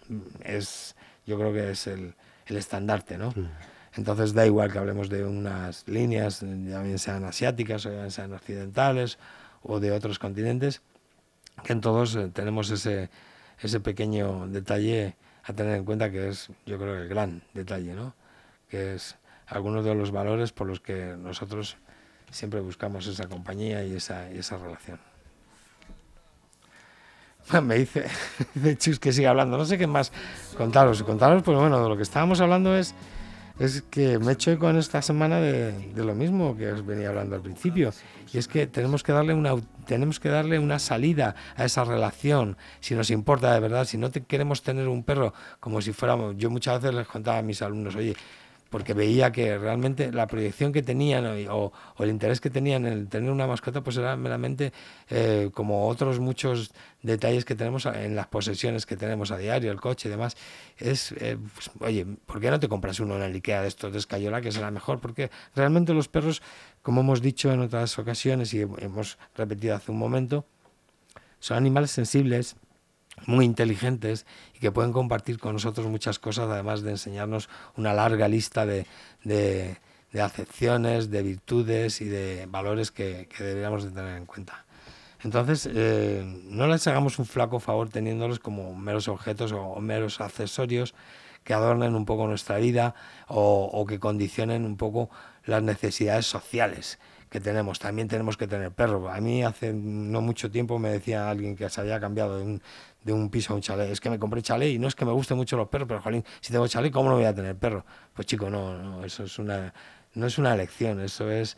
mm, 0.08 0.20
es, 0.44 0.94
yo 1.26 1.38
creo 1.38 1.52
que 1.52 1.70
es 1.70 1.87
el, 1.87 2.14
el 2.46 2.56
estandarte, 2.56 3.18
¿no? 3.18 3.34
Entonces 3.96 4.34
da 4.34 4.46
igual 4.46 4.70
que 4.70 4.78
hablemos 4.78 5.08
de 5.08 5.25
unas 5.25 5.87
líneas, 5.88 6.40
ya 6.40 6.80
bien 6.80 6.99
sean 6.99 7.25
asiáticas 7.25 7.87
o 7.87 7.92
ya 7.92 8.08
sean 8.10 8.32
occidentales 8.32 9.18
o 9.62 9.80
de 9.80 9.90
otros 9.90 10.18
continentes, 10.18 10.80
que 11.64 11.72
en 11.72 11.80
todos 11.80 12.14
eh, 12.14 12.30
tenemos 12.32 12.70
ese, 12.70 13.10
ese 13.62 13.81
pequeño 13.81 14.49
detalle 14.49 15.17
a 15.45 15.52
tener 15.52 15.76
en 15.76 15.85
cuenta 15.85 16.11
que 16.11 16.29
es, 16.29 16.49
yo 16.67 16.79
creo, 16.79 16.97
el 16.97 17.09
gran 17.09 17.43
detalle, 17.55 17.95
¿no? 17.95 18.14
que 18.69 18.95
es 18.95 19.17
algunos 19.47 19.85
de 19.85 19.95
los 19.95 20.12
valores 20.12 20.52
por 20.52 20.67
los 20.67 20.81
que 20.81 21.17
nosotros 21.19 21.76
siempre 22.31 22.61
buscamos 22.61 23.07
esa 23.07 23.26
compañía 23.26 23.85
y 23.85 23.95
esa, 23.95 24.31
y 24.31 24.38
esa 24.38 24.57
relación. 24.57 25.00
Me 27.62 27.76
dice, 27.76 28.07
dice 28.55 28.79
Chus 28.79 29.00
que 29.00 29.12
siga 29.12 29.31
hablando, 29.31 29.59
no 29.59 29.64
sé 29.64 29.76
qué 29.76 29.87
más 29.87 30.12
contaros. 30.57 31.02
Contaros, 31.02 31.43
pues 31.43 31.59
bueno, 31.59 31.83
de 31.83 31.88
lo 31.88 31.97
que 31.97 32.02
estábamos 32.02 32.40
hablando 32.40 32.76
es 32.76 32.95
es 33.59 33.83
que 33.83 34.19
me 34.19 34.33
echo 34.33 34.59
con 34.59 34.76
esta 34.76 35.02
semana 35.02 35.40
de, 35.40 35.73
de, 35.73 36.04
lo 36.04 36.14
mismo 36.14 36.57
que 36.57 36.71
os 36.73 36.85
venía 36.85 37.09
hablando 37.09 37.37
al 37.37 37.42
principio. 37.42 37.92
Y 38.33 38.38
es 38.38 38.49
que 38.49 38.66
tenemos 38.66 39.02
que, 39.02 39.12
darle 39.12 39.35
una, 39.35 39.54
tenemos 39.87 40.21
que 40.21 40.28
darle 40.28 40.59
una 40.59 40.78
salida 40.78 41.35
a 41.57 41.64
esa 41.64 41.85
relación, 41.85 42.57
si 42.80 42.95
nos 42.95 43.11
importa 43.11 43.52
de 43.52 43.61
verdad, 43.61 43.85
si 43.85 43.99
no 43.99 44.11
te, 44.11 44.23
queremos 44.23 44.62
tener 44.62 44.88
un 44.88 45.02
perro 45.02 45.35
como 45.59 45.83
si 45.83 45.92
fuéramos, 45.92 46.37
yo 46.37 46.50
muchas 46.50 46.80
veces 46.80 46.97
les 46.97 47.07
contaba 47.07 47.38
a 47.38 47.42
mis 47.42 47.61
alumnos, 47.61 47.97
oye, 47.97 48.16
porque 48.70 48.94
veía 48.94 49.32
que 49.32 49.58
realmente 49.58 50.12
la 50.12 50.26
proyección 50.26 50.72
que 50.72 50.82
tenían 50.82 51.26
o, 51.50 51.72
el 51.98 52.08
interés 52.08 52.40
que 52.40 52.50
tenían 52.50 52.86
en 52.86 53.08
tener 53.08 53.30
una 53.30 53.46
mascota 53.46 53.82
pues 53.82 53.96
era 53.96 54.16
meramente 54.16 54.72
eh, 55.10 55.50
como 55.52 55.88
otros 55.88 56.20
muchos 56.20 56.72
detalles 57.02 57.44
que 57.44 57.56
tenemos 57.56 57.86
en 57.86 58.14
las 58.14 58.28
posesiones 58.28 58.86
que 58.86 58.96
tenemos 58.96 59.32
a 59.32 59.38
diario, 59.38 59.72
el 59.72 59.80
coche 59.80 60.08
y 60.08 60.10
demás. 60.10 60.36
Es, 60.78 61.12
eh, 61.12 61.36
pues, 61.54 61.70
oye, 61.80 62.06
¿por 62.26 62.40
qué 62.40 62.50
no 62.50 62.60
te 62.60 62.68
compras 62.68 63.00
uno 63.00 63.16
en 63.16 63.22
el 63.22 63.34
Ikea 63.34 63.62
de 63.62 63.68
estos 63.68 63.92
de 63.92 63.98
Escayola 63.98 64.40
que 64.40 64.52
será 64.52 64.70
mejor? 64.70 65.00
Porque 65.00 65.30
realmente 65.54 65.92
los 65.92 66.08
perros, 66.08 66.40
como 66.82 67.00
hemos 67.00 67.20
dicho 67.20 67.52
en 67.52 67.60
otras 67.60 67.98
ocasiones 67.98 68.54
y 68.54 68.60
hemos 68.60 69.18
repetido 69.34 69.74
hace 69.74 69.90
un 69.90 69.98
momento, 69.98 70.46
son 71.40 71.56
animales 71.56 71.90
sensibles, 71.90 72.56
muy 73.26 73.44
inteligentes 73.44 74.26
y 74.54 74.59
que 74.59 74.72
pueden 74.72 74.92
compartir 74.92 75.38
con 75.38 75.54
nosotros 75.54 75.87
muchas 75.87 76.18
cosas, 76.18 76.48
además 76.50 76.83
de 76.83 76.90
enseñarnos 76.90 77.48
una 77.76 77.92
larga 77.92 78.28
lista 78.28 78.66
de, 78.66 78.87
de, 79.24 79.76
acepciones, 80.20 81.11
de 81.11 81.22
virtudes 81.22 82.00
y 82.00 82.06
de 82.06 82.46
valores 82.46 82.90
que, 82.90 83.28
deberíamos 83.38 83.85
de 83.85 83.90
tener 83.90 84.16
en 84.16 84.26
cuenta. 84.26 84.64
Entonces, 85.22 85.68
eh, 85.72 86.22
no 86.48 86.66
les 86.66 86.87
hagamos 86.87 87.18
un 87.18 87.26
flaco 87.26 87.61
favor 87.61 87.90
teniéndolos 87.90 88.38
como 88.38 88.74
meros 88.74 89.06
objetos 89.09 89.52
o, 89.52 89.76
meros 89.80 90.20
accesorios 90.20 90.94
que 91.44 91.54
adornen 91.54 91.94
un 91.94 92.06
poco 92.06 92.26
nuestra 92.26 92.56
vida 92.59 92.94
o, 93.28 93.64
o 93.72 93.87
que 93.87 93.98
condicionen 93.98 94.64
un 94.64 94.76
poco 94.76 95.11
las 95.44 95.62
necesidades 95.62 96.26
sociales 96.26 96.98
que 97.30 97.40
tenemos. 97.40 97.78
También 97.78 98.09
tenemos 98.09 98.37
que 98.37 98.46
tener 98.46 98.72
perro. 98.72 99.09
A 99.09 99.20
mí 99.20 99.42
hace 99.44 99.72
no 99.72 100.20
mucho 100.20 100.50
tiempo 100.50 100.78
me 100.78 100.90
decía 100.90 101.30
alguien 101.30 101.56
que 101.56 101.70
se 101.70 101.80
había 101.80 102.00
cambiado 102.00 102.37
de 102.37 102.42
un, 102.42 102.62
de 103.02 103.12
un 103.12 103.30
piso 103.30 103.52
a 103.52 103.56
un 103.56 103.62
chalet. 103.62 103.90
Es 103.90 104.00
que 104.00 104.10
me 104.10 104.18
compré 104.18 104.42
chalet 104.42 104.70
y 104.70 104.78
no 104.78 104.88
es 104.88 104.94
que 104.94 105.04
me 105.04 105.12
gusten 105.12 105.36
mucho 105.36 105.56
los 105.56 105.68
perros, 105.68 105.88
pero 105.88 106.00
jolín, 106.00 106.24
si 106.40 106.52
tengo 106.52 106.66
chalet, 106.68 106.92
¿cómo 106.92 107.10
no 107.10 107.16
voy 107.16 107.24
a 107.24 107.34
tener 107.34 107.56
perro? 107.56 107.84
Pues 108.14 108.26
chico, 108.26 108.50
no, 108.50 108.76
no, 108.76 109.04
eso 109.04 109.24
es 109.24 109.38
una, 109.38 109.72
no 110.14 110.26
es 110.26 110.38
una 110.38 110.54
elección, 110.54 111.00
eso 111.00 111.30
es 111.30 111.56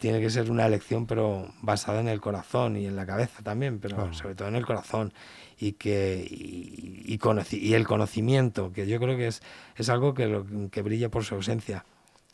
tiene 0.00 0.18
que 0.18 0.30
ser 0.30 0.50
una 0.50 0.66
elección 0.66 1.06
pero 1.06 1.52
basada 1.60 2.00
en 2.00 2.08
el 2.08 2.22
corazón 2.22 2.76
y 2.76 2.86
en 2.86 2.96
la 2.96 3.04
cabeza 3.04 3.42
también, 3.42 3.78
pero 3.80 4.12
sobre 4.14 4.34
todo 4.34 4.48
en 4.48 4.56
el 4.56 4.64
corazón 4.64 5.12
y 5.58 5.72
que 5.72 6.26
y, 6.28 7.04
y, 7.06 7.74
el 7.74 7.86
conocimiento, 7.86 8.72
que 8.72 8.86
yo 8.86 8.98
creo 8.98 9.18
que 9.18 9.26
es, 9.26 9.42
es 9.76 9.90
algo 9.90 10.14
que, 10.14 10.26
lo, 10.26 10.46
que 10.70 10.80
brilla 10.80 11.10
por 11.10 11.24
su 11.24 11.34
ausencia 11.34 11.84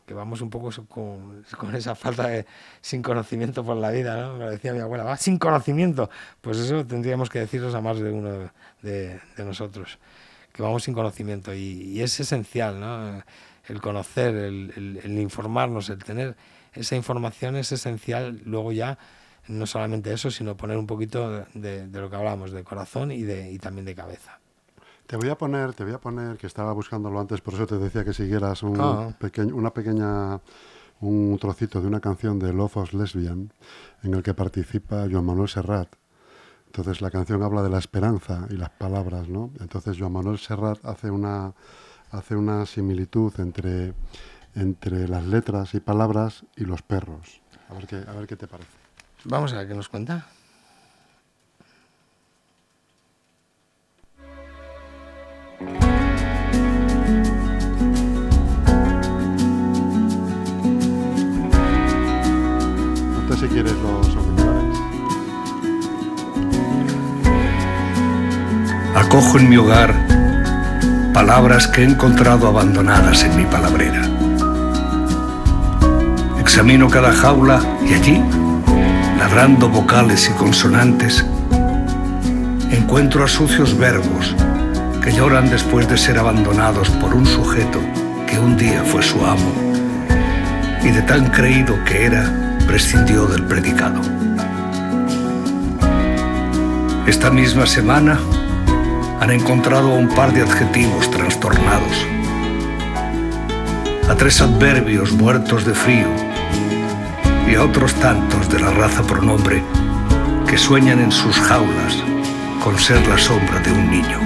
que 0.07 0.13
vamos 0.13 0.39
un 0.39 0.49
poco 0.49 0.69
con, 0.87 1.43
con, 1.57 1.75
esa 1.75 1.93
falta 1.93 2.29
de 2.29 2.45
sin 2.79 3.01
conocimiento 3.01 3.65
por 3.65 3.75
la 3.75 3.91
vida, 3.91 4.15
¿no? 4.15 4.37
Me 4.37 4.49
decía 4.49 4.71
mi 4.71 4.79
abuela, 4.79 5.03
va 5.03 5.17
sin 5.17 5.37
conocimiento. 5.37 6.09
Pues 6.39 6.57
eso 6.59 6.85
tendríamos 6.87 7.29
que 7.29 7.39
decirnos 7.39 7.75
a 7.75 7.81
más 7.81 7.99
de 7.99 8.09
uno 8.13 8.49
de, 8.81 9.19
de 9.35 9.45
nosotros, 9.45 9.99
que 10.53 10.63
vamos 10.63 10.83
sin 10.83 10.93
conocimiento. 10.93 11.53
Y, 11.53 12.01
es 12.01 12.17
esencial, 12.21 12.79
¿no? 12.79 13.21
El 13.67 13.81
conocer, 13.81 14.33
el, 14.33 15.01
el, 15.03 15.19
informarnos, 15.19 15.89
el 15.89 16.01
tener 16.01 16.37
esa 16.71 16.95
información 16.95 17.57
es 17.57 17.73
esencial. 17.73 18.41
Luego 18.45 18.71
ya, 18.71 18.97
no 19.49 19.67
solamente 19.67 20.13
eso, 20.13 20.31
sino 20.31 20.55
poner 20.55 20.77
un 20.77 20.87
poquito 20.87 21.45
de, 21.53 21.85
de 21.85 21.99
lo 21.99 22.09
que 22.09 22.15
hablamos, 22.15 22.51
de 22.51 22.63
corazón 22.63 23.11
y, 23.11 23.23
de, 23.23 23.51
y 23.51 23.59
también 23.59 23.83
de 23.83 23.93
cabeza. 23.93 24.39
Te 25.07 25.15
voy 25.15 25.29
a 25.29 25.37
poner, 25.37 25.73
te 25.73 25.85
voy 25.85 25.93
a 25.93 25.99
poner, 25.99 26.37
que 26.37 26.47
estaba 26.47 26.73
buscándolo 26.73 27.17
antes, 27.17 27.39
por 27.39 27.53
eso 27.53 27.65
te 27.65 27.77
decía 27.77 28.03
que 28.03 28.13
siguieras 28.13 28.61
un 28.61 28.75
ah. 28.77 29.15
pequeño, 29.17 29.55
una 29.55 29.73
pequeña, 29.73 30.41
un 30.99 31.37
trocito 31.39 31.79
de 31.81 31.87
una 31.87 32.01
canción 32.01 32.37
de 32.39 32.51
Love 32.51 32.75
of 32.75 32.93
Lesbian, 32.93 33.53
en 34.03 34.13
el 34.13 34.21
que 34.21 34.33
participa 34.33 35.07
Joan 35.09 35.23
Manuel 35.23 35.47
Serrat. 35.47 35.87
Entonces 36.65 36.99
la 36.99 37.09
canción 37.09 37.41
habla 37.41 37.63
de 37.63 37.69
la 37.69 37.77
esperanza 37.77 38.47
y 38.49 38.57
las 38.57 38.69
palabras, 38.71 39.29
¿no? 39.29 39.51
Entonces 39.61 39.95
Joan 39.97 40.11
Manuel 40.11 40.39
Serrat 40.39 40.83
hace 40.83 41.09
una, 41.09 41.53
hace 42.11 42.35
una 42.35 42.65
similitud 42.65 43.31
entre, 43.39 43.93
entre 44.55 45.07
las 45.07 45.25
letras 45.25 45.73
y 45.73 45.79
palabras 45.79 46.43
y 46.57 46.65
los 46.65 46.81
perros. 46.81 47.39
A 47.69 47.75
ver 47.75 47.87
qué, 47.87 47.95
a 48.05 48.11
ver 48.11 48.27
qué 48.27 48.35
te 48.35 48.47
parece. 48.47 48.71
Vamos 49.23 49.53
a 49.53 49.59
ver 49.59 49.69
qué 49.69 49.73
nos 49.73 49.87
cuenta. 49.87 50.27
Si 63.39 63.47
quieres 63.47 63.73
los 63.73 64.07
auriculares. 64.15 64.77
Acojo 68.95 69.37
en 69.37 69.49
mi 69.49 69.57
hogar 69.57 69.93
palabras 71.13 71.67
que 71.67 71.81
he 71.81 71.85
encontrado 71.85 72.47
abandonadas 72.47 73.23
en 73.23 73.37
mi 73.37 73.45
palabrera. 73.45 74.01
Examino 76.39 76.89
cada 76.89 77.11
jaula 77.11 77.61
y 77.87 77.93
allí, 77.93 78.23
ladrando 79.19 79.69
vocales 79.69 80.29
y 80.29 80.33
consonantes, 80.33 81.23
encuentro 82.71 83.23
a 83.23 83.27
sucios 83.27 83.77
verbos 83.77 84.35
que 85.03 85.13
lloran 85.13 85.49
después 85.49 85.87
de 85.87 85.97
ser 85.97 86.17
abandonados 86.17 86.89
por 86.89 87.13
un 87.13 87.25
sujeto 87.25 87.79
que 88.25 88.39
un 88.39 88.57
día 88.57 88.83
fue 88.83 89.03
su 89.03 89.23
amo 89.23 89.51
y 90.83 90.89
de 90.89 91.01
tan 91.03 91.29
creído 91.29 91.75
que 91.85 92.05
era, 92.05 92.46
prescindió 92.67 93.25
del 93.27 93.45
predicado. 93.45 94.01
Esta 97.07 97.31
misma 97.31 97.65
semana 97.65 98.19
han 99.21 99.31
encontrado 99.31 99.87
un 99.87 100.09
par 100.09 100.33
de 100.33 100.41
adjetivos 100.41 101.09
trastornados, 101.09 102.05
a 104.09 104.15
tres 104.15 104.41
adverbios 104.41 105.13
muertos 105.13 105.65
de 105.65 105.73
frío 105.73 106.07
y 107.49 107.55
a 107.55 107.63
otros 107.63 107.93
tantos 107.95 108.49
de 108.49 108.59
la 108.59 108.71
raza 108.71 109.01
pronombre 109.03 109.63
que 110.47 110.57
sueñan 110.57 110.99
en 110.99 111.11
sus 111.11 111.39
jaulas 111.39 112.03
con 112.61 112.77
ser 112.77 113.05
la 113.07 113.17
sombra 113.17 113.59
de 113.61 113.71
un 113.71 113.89
niño. 113.89 114.19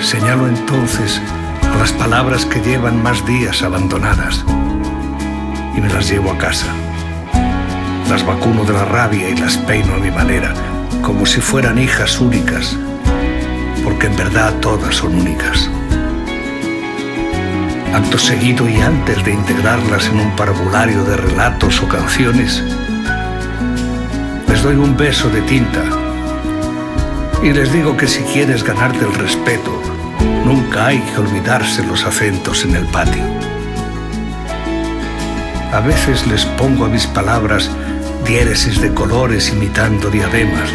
Señalo 0.00 0.48
entonces 0.48 1.20
a 1.72 1.78
las 1.78 1.92
palabras 1.92 2.44
que 2.44 2.60
llevan 2.60 3.00
más 3.02 3.24
días 3.24 3.62
abandonadas 3.62 4.44
y 5.76 5.80
me 5.80 5.88
las 5.88 6.08
llevo 6.10 6.30
a 6.30 6.38
casa. 6.38 6.66
Las 8.08 8.24
vacuno 8.26 8.64
de 8.64 8.72
la 8.72 8.84
rabia 8.84 9.28
y 9.28 9.36
las 9.36 9.56
peino 9.56 9.94
a 9.94 9.98
mi 9.98 10.10
manera, 10.10 10.52
como 11.02 11.26
si 11.26 11.40
fueran 11.40 11.78
hijas 11.78 12.20
únicas, 12.20 12.76
porque 13.84 14.06
en 14.06 14.16
verdad 14.16 14.54
todas 14.60 14.94
son 14.94 15.14
únicas. 15.14 15.70
Acto 17.94 18.18
seguido 18.18 18.68
y 18.68 18.80
antes 18.80 19.24
de 19.24 19.32
integrarlas 19.32 20.08
en 20.08 20.20
un 20.20 20.36
parvulario 20.36 21.04
de 21.04 21.16
relatos 21.16 21.82
o 21.82 21.88
canciones, 21.88 22.62
les 24.48 24.62
doy 24.62 24.76
un 24.76 24.96
beso 24.96 25.28
de 25.28 25.42
tinta 25.42 25.82
y 27.42 27.52
les 27.52 27.72
digo 27.72 27.96
que 27.96 28.06
si 28.06 28.22
quieres 28.22 28.62
ganarte 28.62 29.04
el 29.04 29.14
respeto, 29.14 29.82
nunca 30.44 30.86
hay 30.86 31.00
que 31.00 31.18
olvidarse 31.18 31.84
los 31.84 32.04
acentos 32.04 32.64
en 32.64 32.76
el 32.76 32.84
patio. 32.86 33.51
A 35.72 35.80
veces 35.80 36.26
les 36.26 36.44
pongo 36.44 36.84
a 36.84 36.88
mis 36.88 37.06
palabras 37.06 37.70
diéresis 38.26 38.78
de 38.82 38.92
colores 38.92 39.50
imitando 39.50 40.10
diademas 40.10 40.68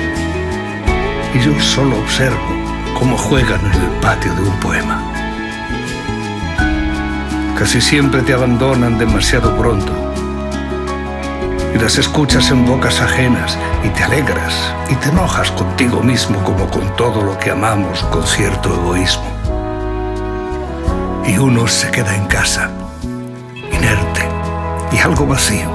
y 1.35 1.39
yo 1.39 1.59
solo 1.59 1.99
observo 1.99 2.39
cómo 2.97 3.15
juegan 3.15 3.63
en 3.63 3.79
el 3.79 3.91
patio 4.01 4.33
de 4.33 4.41
un 4.41 4.59
poema. 4.59 5.03
Casi 7.59 7.79
siempre 7.79 8.23
te 8.23 8.33
abandonan 8.33 8.97
demasiado 8.97 9.55
pronto 9.55 9.93
y 11.75 11.77
las 11.77 11.99
escuchas 11.99 12.49
en 12.49 12.65
bocas 12.65 12.99
ajenas 12.99 13.55
y 13.83 13.89
te 13.89 14.03
alegras 14.03 14.73
y 14.89 14.95
te 14.95 15.09
enojas 15.09 15.51
contigo 15.51 16.01
mismo 16.01 16.43
como 16.43 16.71
con 16.71 16.95
todo 16.95 17.21
lo 17.21 17.37
que 17.37 17.51
amamos 17.51 17.99
con 18.05 18.25
cierto 18.25 18.73
egoísmo. 18.73 19.31
Y 21.27 21.37
uno 21.37 21.67
se 21.67 21.91
queda 21.91 22.15
en 22.15 22.25
casa, 22.25 22.71
y 24.91 24.97
algo 24.99 25.25
vacío, 25.25 25.69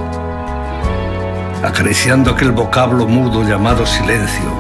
acariciando 1.63 2.31
aquel 2.31 2.53
vocablo 2.53 3.07
mudo 3.07 3.43
llamado 3.43 3.85
silencio, 3.87 4.51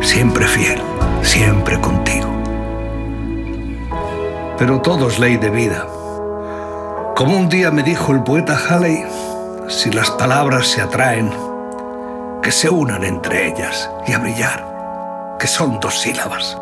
siempre 0.00 0.46
fiel, 0.46 0.80
siempre 1.22 1.80
contigo. 1.80 2.28
Pero 4.58 4.80
todo 4.80 5.08
es 5.08 5.18
ley 5.18 5.36
de 5.36 5.50
vida. 5.50 5.86
Como 7.14 7.36
un 7.36 7.48
día 7.48 7.70
me 7.70 7.82
dijo 7.82 8.12
el 8.12 8.22
poeta 8.22 8.56
Halley, 8.56 9.04
si 9.68 9.90
las 9.90 10.10
palabras 10.10 10.66
se 10.68 10.80
atraen, 10.80 11.30
que 12.42 12.52
se 12.52 12.70
unan 12.70 13.04
entre 13.04 13.48
ellas 13.48 13.90
y 14.06 14.12
a 14.12 14.18
brillar, 14.18 15.36
que 15.38 15.46
son 15.46 15.80
dos 15.80 16.00
sílabas. 16.00 16.56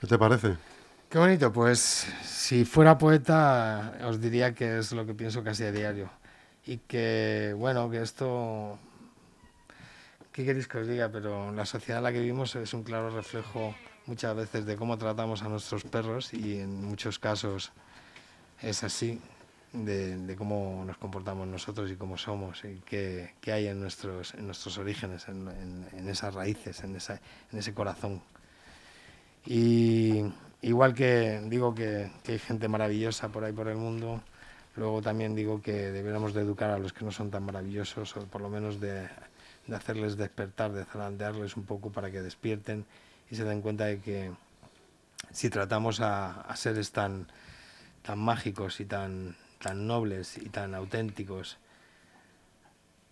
¿Qué 0.00 0.06
te 0.06 0.18
parece? 0.18 0.73
Qué 1.14 1.20
bonito, 1.20 1.52
pues 1.52 2.08
si 2.24 2.64
fuera 2.64 2.98
poeta 2.98 3.92
os 4.02 4.20
diría 4.20 4.52
que 4.52 4.78
es 4.78 4.90
lo 4.90 5.06
que 5.06 5.14
pienso 5.14 5.44
casi 5.44 5.62
a 5.62 5.70
diario. 5.70 6.10
Y 6.66 6.78
que, 6.78 7.54
bueno, 7.56 7.88
que 7.88 8.02
esto, 8.02 8.80
¿qué 10.32 10.44
queréis 10.44 10.66
que 10.66 10.78
os 10.78 10.88
diga? 10.88 11.10
Pero 11.12 11.52
la 11.52 11.66
sociedad 11.66 11.98
en 11.98 12.02
la 12.02 12.12
que 12.12 12.18
vivimos 12.18 12.56
es 12.56 12.74
un 12.74 12.82
claro 12.82 13.10
reflejo 13.10 13.76
muchas 14.06 14.34
veces 14.34 14.66
de 14.66 14.74
cómo 14.74 14.98
tratamos 14.98 15.44
a 15.44 15.48
nuestros 15.48 15.84
perros 15.84 16.34
y 16.34 16.58
en 16.58 16.84
muchos 16.84 17.20
casos 17.20 17.70
es 18.60 18.82
así, 18.82 19.20
de, 19.72 20.34
cómo 20.36 20.82
nos 20.84 20.96
comportamos 20.96 21.46
nosotros 21.46 21.92
y 21.92 21.94
cómo 21.94 22.18
somos 22.18 22.64
y 22.64 22.82
qué, 22.84 23.30
hay 23.46 23.68
en 23.68 23.78
nuestros, 23.78 24.34
en 24.34 24.46
nuestros 24.46 24.78
orígenes, 24.78 25.28
en, 25.28 26.08
esas 26.08 26.34
raíces, 26.34 26.82
en, 26.82 26.96
esa, 26.96 27.20
en 27.52 27.58
ese 27.60 27.72
corazón. 27.72 28.20
Y 29.46 30.24
igual 30.68 30.94
que 30.94 31.40
digo 31.46 31.74
que, 31.74 32.10
hay 32.26 32.38
gente 32.38 32.68
maravillosa 32.68 33.28
por 33.28 33.44
ahí 33.44 33.52
por 33.52 33.68
el 33.68 33.76
mundo, 33.76 34.22
luego 34.76 35.02
también 35.02 35.34
digo 35.34 35.62
que 35.62 35.90
deberíamos 35.92 36.34
de 36.34 36.42
educar 36.42 36.70
a 36.70 36.78
los 36.78 36.92
que 36.92 37.04
no 37.04 37.12
son 37.12 37.30
tan 37.30 37.44
maravillosos 37.44 38.16
o 38.16 38.26
por 38.26 38.40
lo 38.40 38.48
menos 38.48 38.80
de, 38.80 39.08
hacerles 39.72 40.16
despertar, 40.16 40.72
de 40.72 40.84
zarandearles 40.84 41.56
un 41.56 41.64
poco 41.64 41.90
para 41.90 42.10
que 42.10 42.20
despierten 42.20 42.84
y 43.30 43.36
se 43.36 43.44
den 43.44 43.62
cuenta 43.62 43.84
de 43.86 44.00
que 44.00 44.32
si 45.32 45.48
tratamos 45.50 46.00
a 46.00 46.54
seres 46.56 46.92
tan 46.92 47.26
tan 48.04 48.18
mágicos 48.18 48.80
y 48.80 48.84
tan, 48.84 49.34
tan 49.58 49.86
nobles 49.86 50.36
y 50.36 50.50
tan 50.50 50.74
auténticos, 50.74 51.56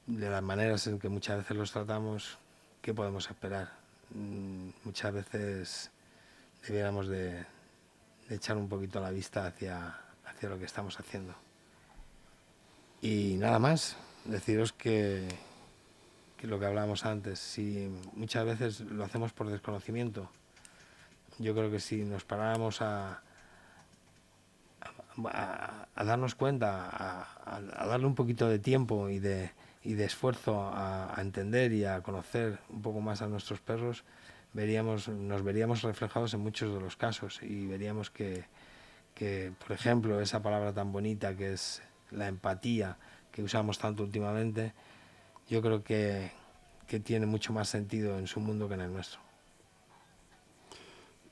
de 0.07 0.29
las 0.29 0.43
maneras 0.43 0.87
en 0.87 0.99
que 0.99 1.09
muchas 1.09 1.39
veces 1.39 1.57
los 1.57 1.73
tratamos, 1.73 2.39
¿qué 2.83 2.93
podemos 2.93 3.29
esperar? 3.31 3.73
Mm, 4.11 4.69
muchas 4.85 5.15
veces 5.15 5.91
debiéramos 6.67 7.09
de, 7.09 7.45
echar 8.29 8.57
un 8.57 8.69
poquito 8.69 9.01
la 9.01 9.11
vista 9.11 9.47
hacia, 9.47 9.97
hacia 10.25 10.49
lo 10.49 10.59
que 10.59 10.65
estamos 10.65 10.99
haciendo. 10.99 11.35
Y 13.01 13.37
nada 13.39 13.59
más, 13.59 13.97
deciros 14.25 14.73
que, 14.73 15.29
que 16.37 16.47
lo 16.47 16.59
que 16.59 16.67
hablábamos 16.67 17.05
antes, 17.05 17.39
si 17.39 17.89
muchas 18.15 18.45
veces 18.45 18.81
lo 18.81 19.05
hacemos 19.05 19.33
por 19.33 19.49
desconocimiento, 19.49 20.31
yo 21.39 21.55
creo 21.55 21.71
que 21.71 21.81
si 21.81 22.05
nos 22.05 22.25
paráramos 22.25 22.81
a, 22.83 23.23
a, 25.25 26.05
darnos 26.05 26.35
cuenta, 26.35 26.89
a, 27.45 27.87
darle 27.87 28.07
un 28.07 28.15
poquito 28.15 28.49
de 28.49 28.59
tiempo 28.59 29.09
y 29.09 29.19
de, 29.19 29.51
y 29.83 29.95
de 29.95 30.05
esfuerzo 30.05 30.71
a, 30.73 31.15
entender 31.19 31.73
y 31.73 31.85
a 31.85 32.03
conocer 32.03 32.59
un 32.71 32.83
poco 32.83 33.01
más 33.01 33.23
a 33.23 33.27
nuestros 33.27 33.61
perros, 33.61 34.05
veríamos, 34.53 35.09
nos 35.09 35.43
veríamos 35.43 35.83
reflejados 35.83 36.35
en 36.35 36.41
muchos 36.41 36.75
de 36.75 36.81
los 36.81 36.97
casos 36.97 37.41
y 37.43 37.67
veríamos 37.67 38.11
que, 38.11 38.45
que, 39.15 39.53
por 39.59 39.73
ejemplo, 39.73 40.21
esa 40.21 40.43
palabra 40.43 40.73
tan 40.73 40.93
bonita 40.93 41.37
que 41.37 41.53
es 41.53 41.83
la 42.11 42.29
empatía, 42.29 42.97
que 43.31 43.43
usamos 43.43 43.79
tanto 43.79 44.03
últimamente, 44.03 44.75
yo 45.49 45.63
creo 45.63 45.83
que, 45.83 46.31
que 46.87 47.01
tiene 47.01 47.27
mucho 47.27 47.53
más 47.53 47.69
sentido 47.69 48.19
en 48.19 48.27
su 48.27 48.41
mundo 48.41 48.69
que 48.69 48.75
en 48.75 48.81
el 48.81 48.93
nuestro. 48.93 49.21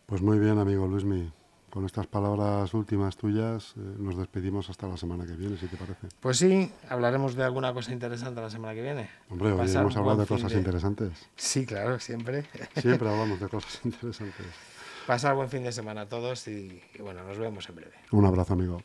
Pues 0.06 0.22
muy 0.22 0.38
bien, 0.38 0.58
amigo 0.58 0.86
Luismi 0.86 1.32
con 1.70 1.86
estas 1.86 2.06
palabras 2.06 2.74
últimas 2.74 3.16
tuyas 3.16 3.74
eh, 3.76 3.80
nos 3.98 4.16
despedimos 4.16 4.68
hasta 4.68 4.86
la 4.86 4.96
semana 4.96 5.24
que 5.24 5.32
viene, 5.32 5.56
si 5.56 5.66
te 5.66 5.76
parece. 5.76 6.08
Pues 6.20 6.38
sí, 6.38 6.70
hablaremos 6.88 7.34
de 7.34 7.44
alguna 7.44 7.72
cosa 7.72 7.92
interesante 7.92 8.40
la 8.40 8.50
semana 8.50 8.74
que 8.74 8.82
viene. 8.82 9.10
Hombre, 9.30 9.52
hoy 9.52 9.70
hemos 9.70 9.96
hablado 9.96 10.18
de 10.18 10.26
cosas 10.26 10.52
interesantes. 10.52 11.12
Sí, 11.36 11.64
claro, 11.64 11.98
siempre. 11.98 12.44
Siempre 12.76 13.08
hablamos 13.10 13.40
de 13.40 13.48
cosas 13.48 13.80
interesantes. 13.84 14.46
Pasar 15.06 15.34
buen 15.34 15.48
fin 15.48 15.62
de 15.62 15.72
semana 15.72 16.02
a 16.02 16.08
todos 16.08 16.46
y, 16.48 16.82
y 16.94 17.02
bueno, 17.02 17.24
nos 17.24 17.38
vemos 17.38 17.68
en 17.68 17.76
breve. 17.76 17.94
Un 18.12 18.26
abrazo, 18.26 18.52
amigo. 18.52 18.82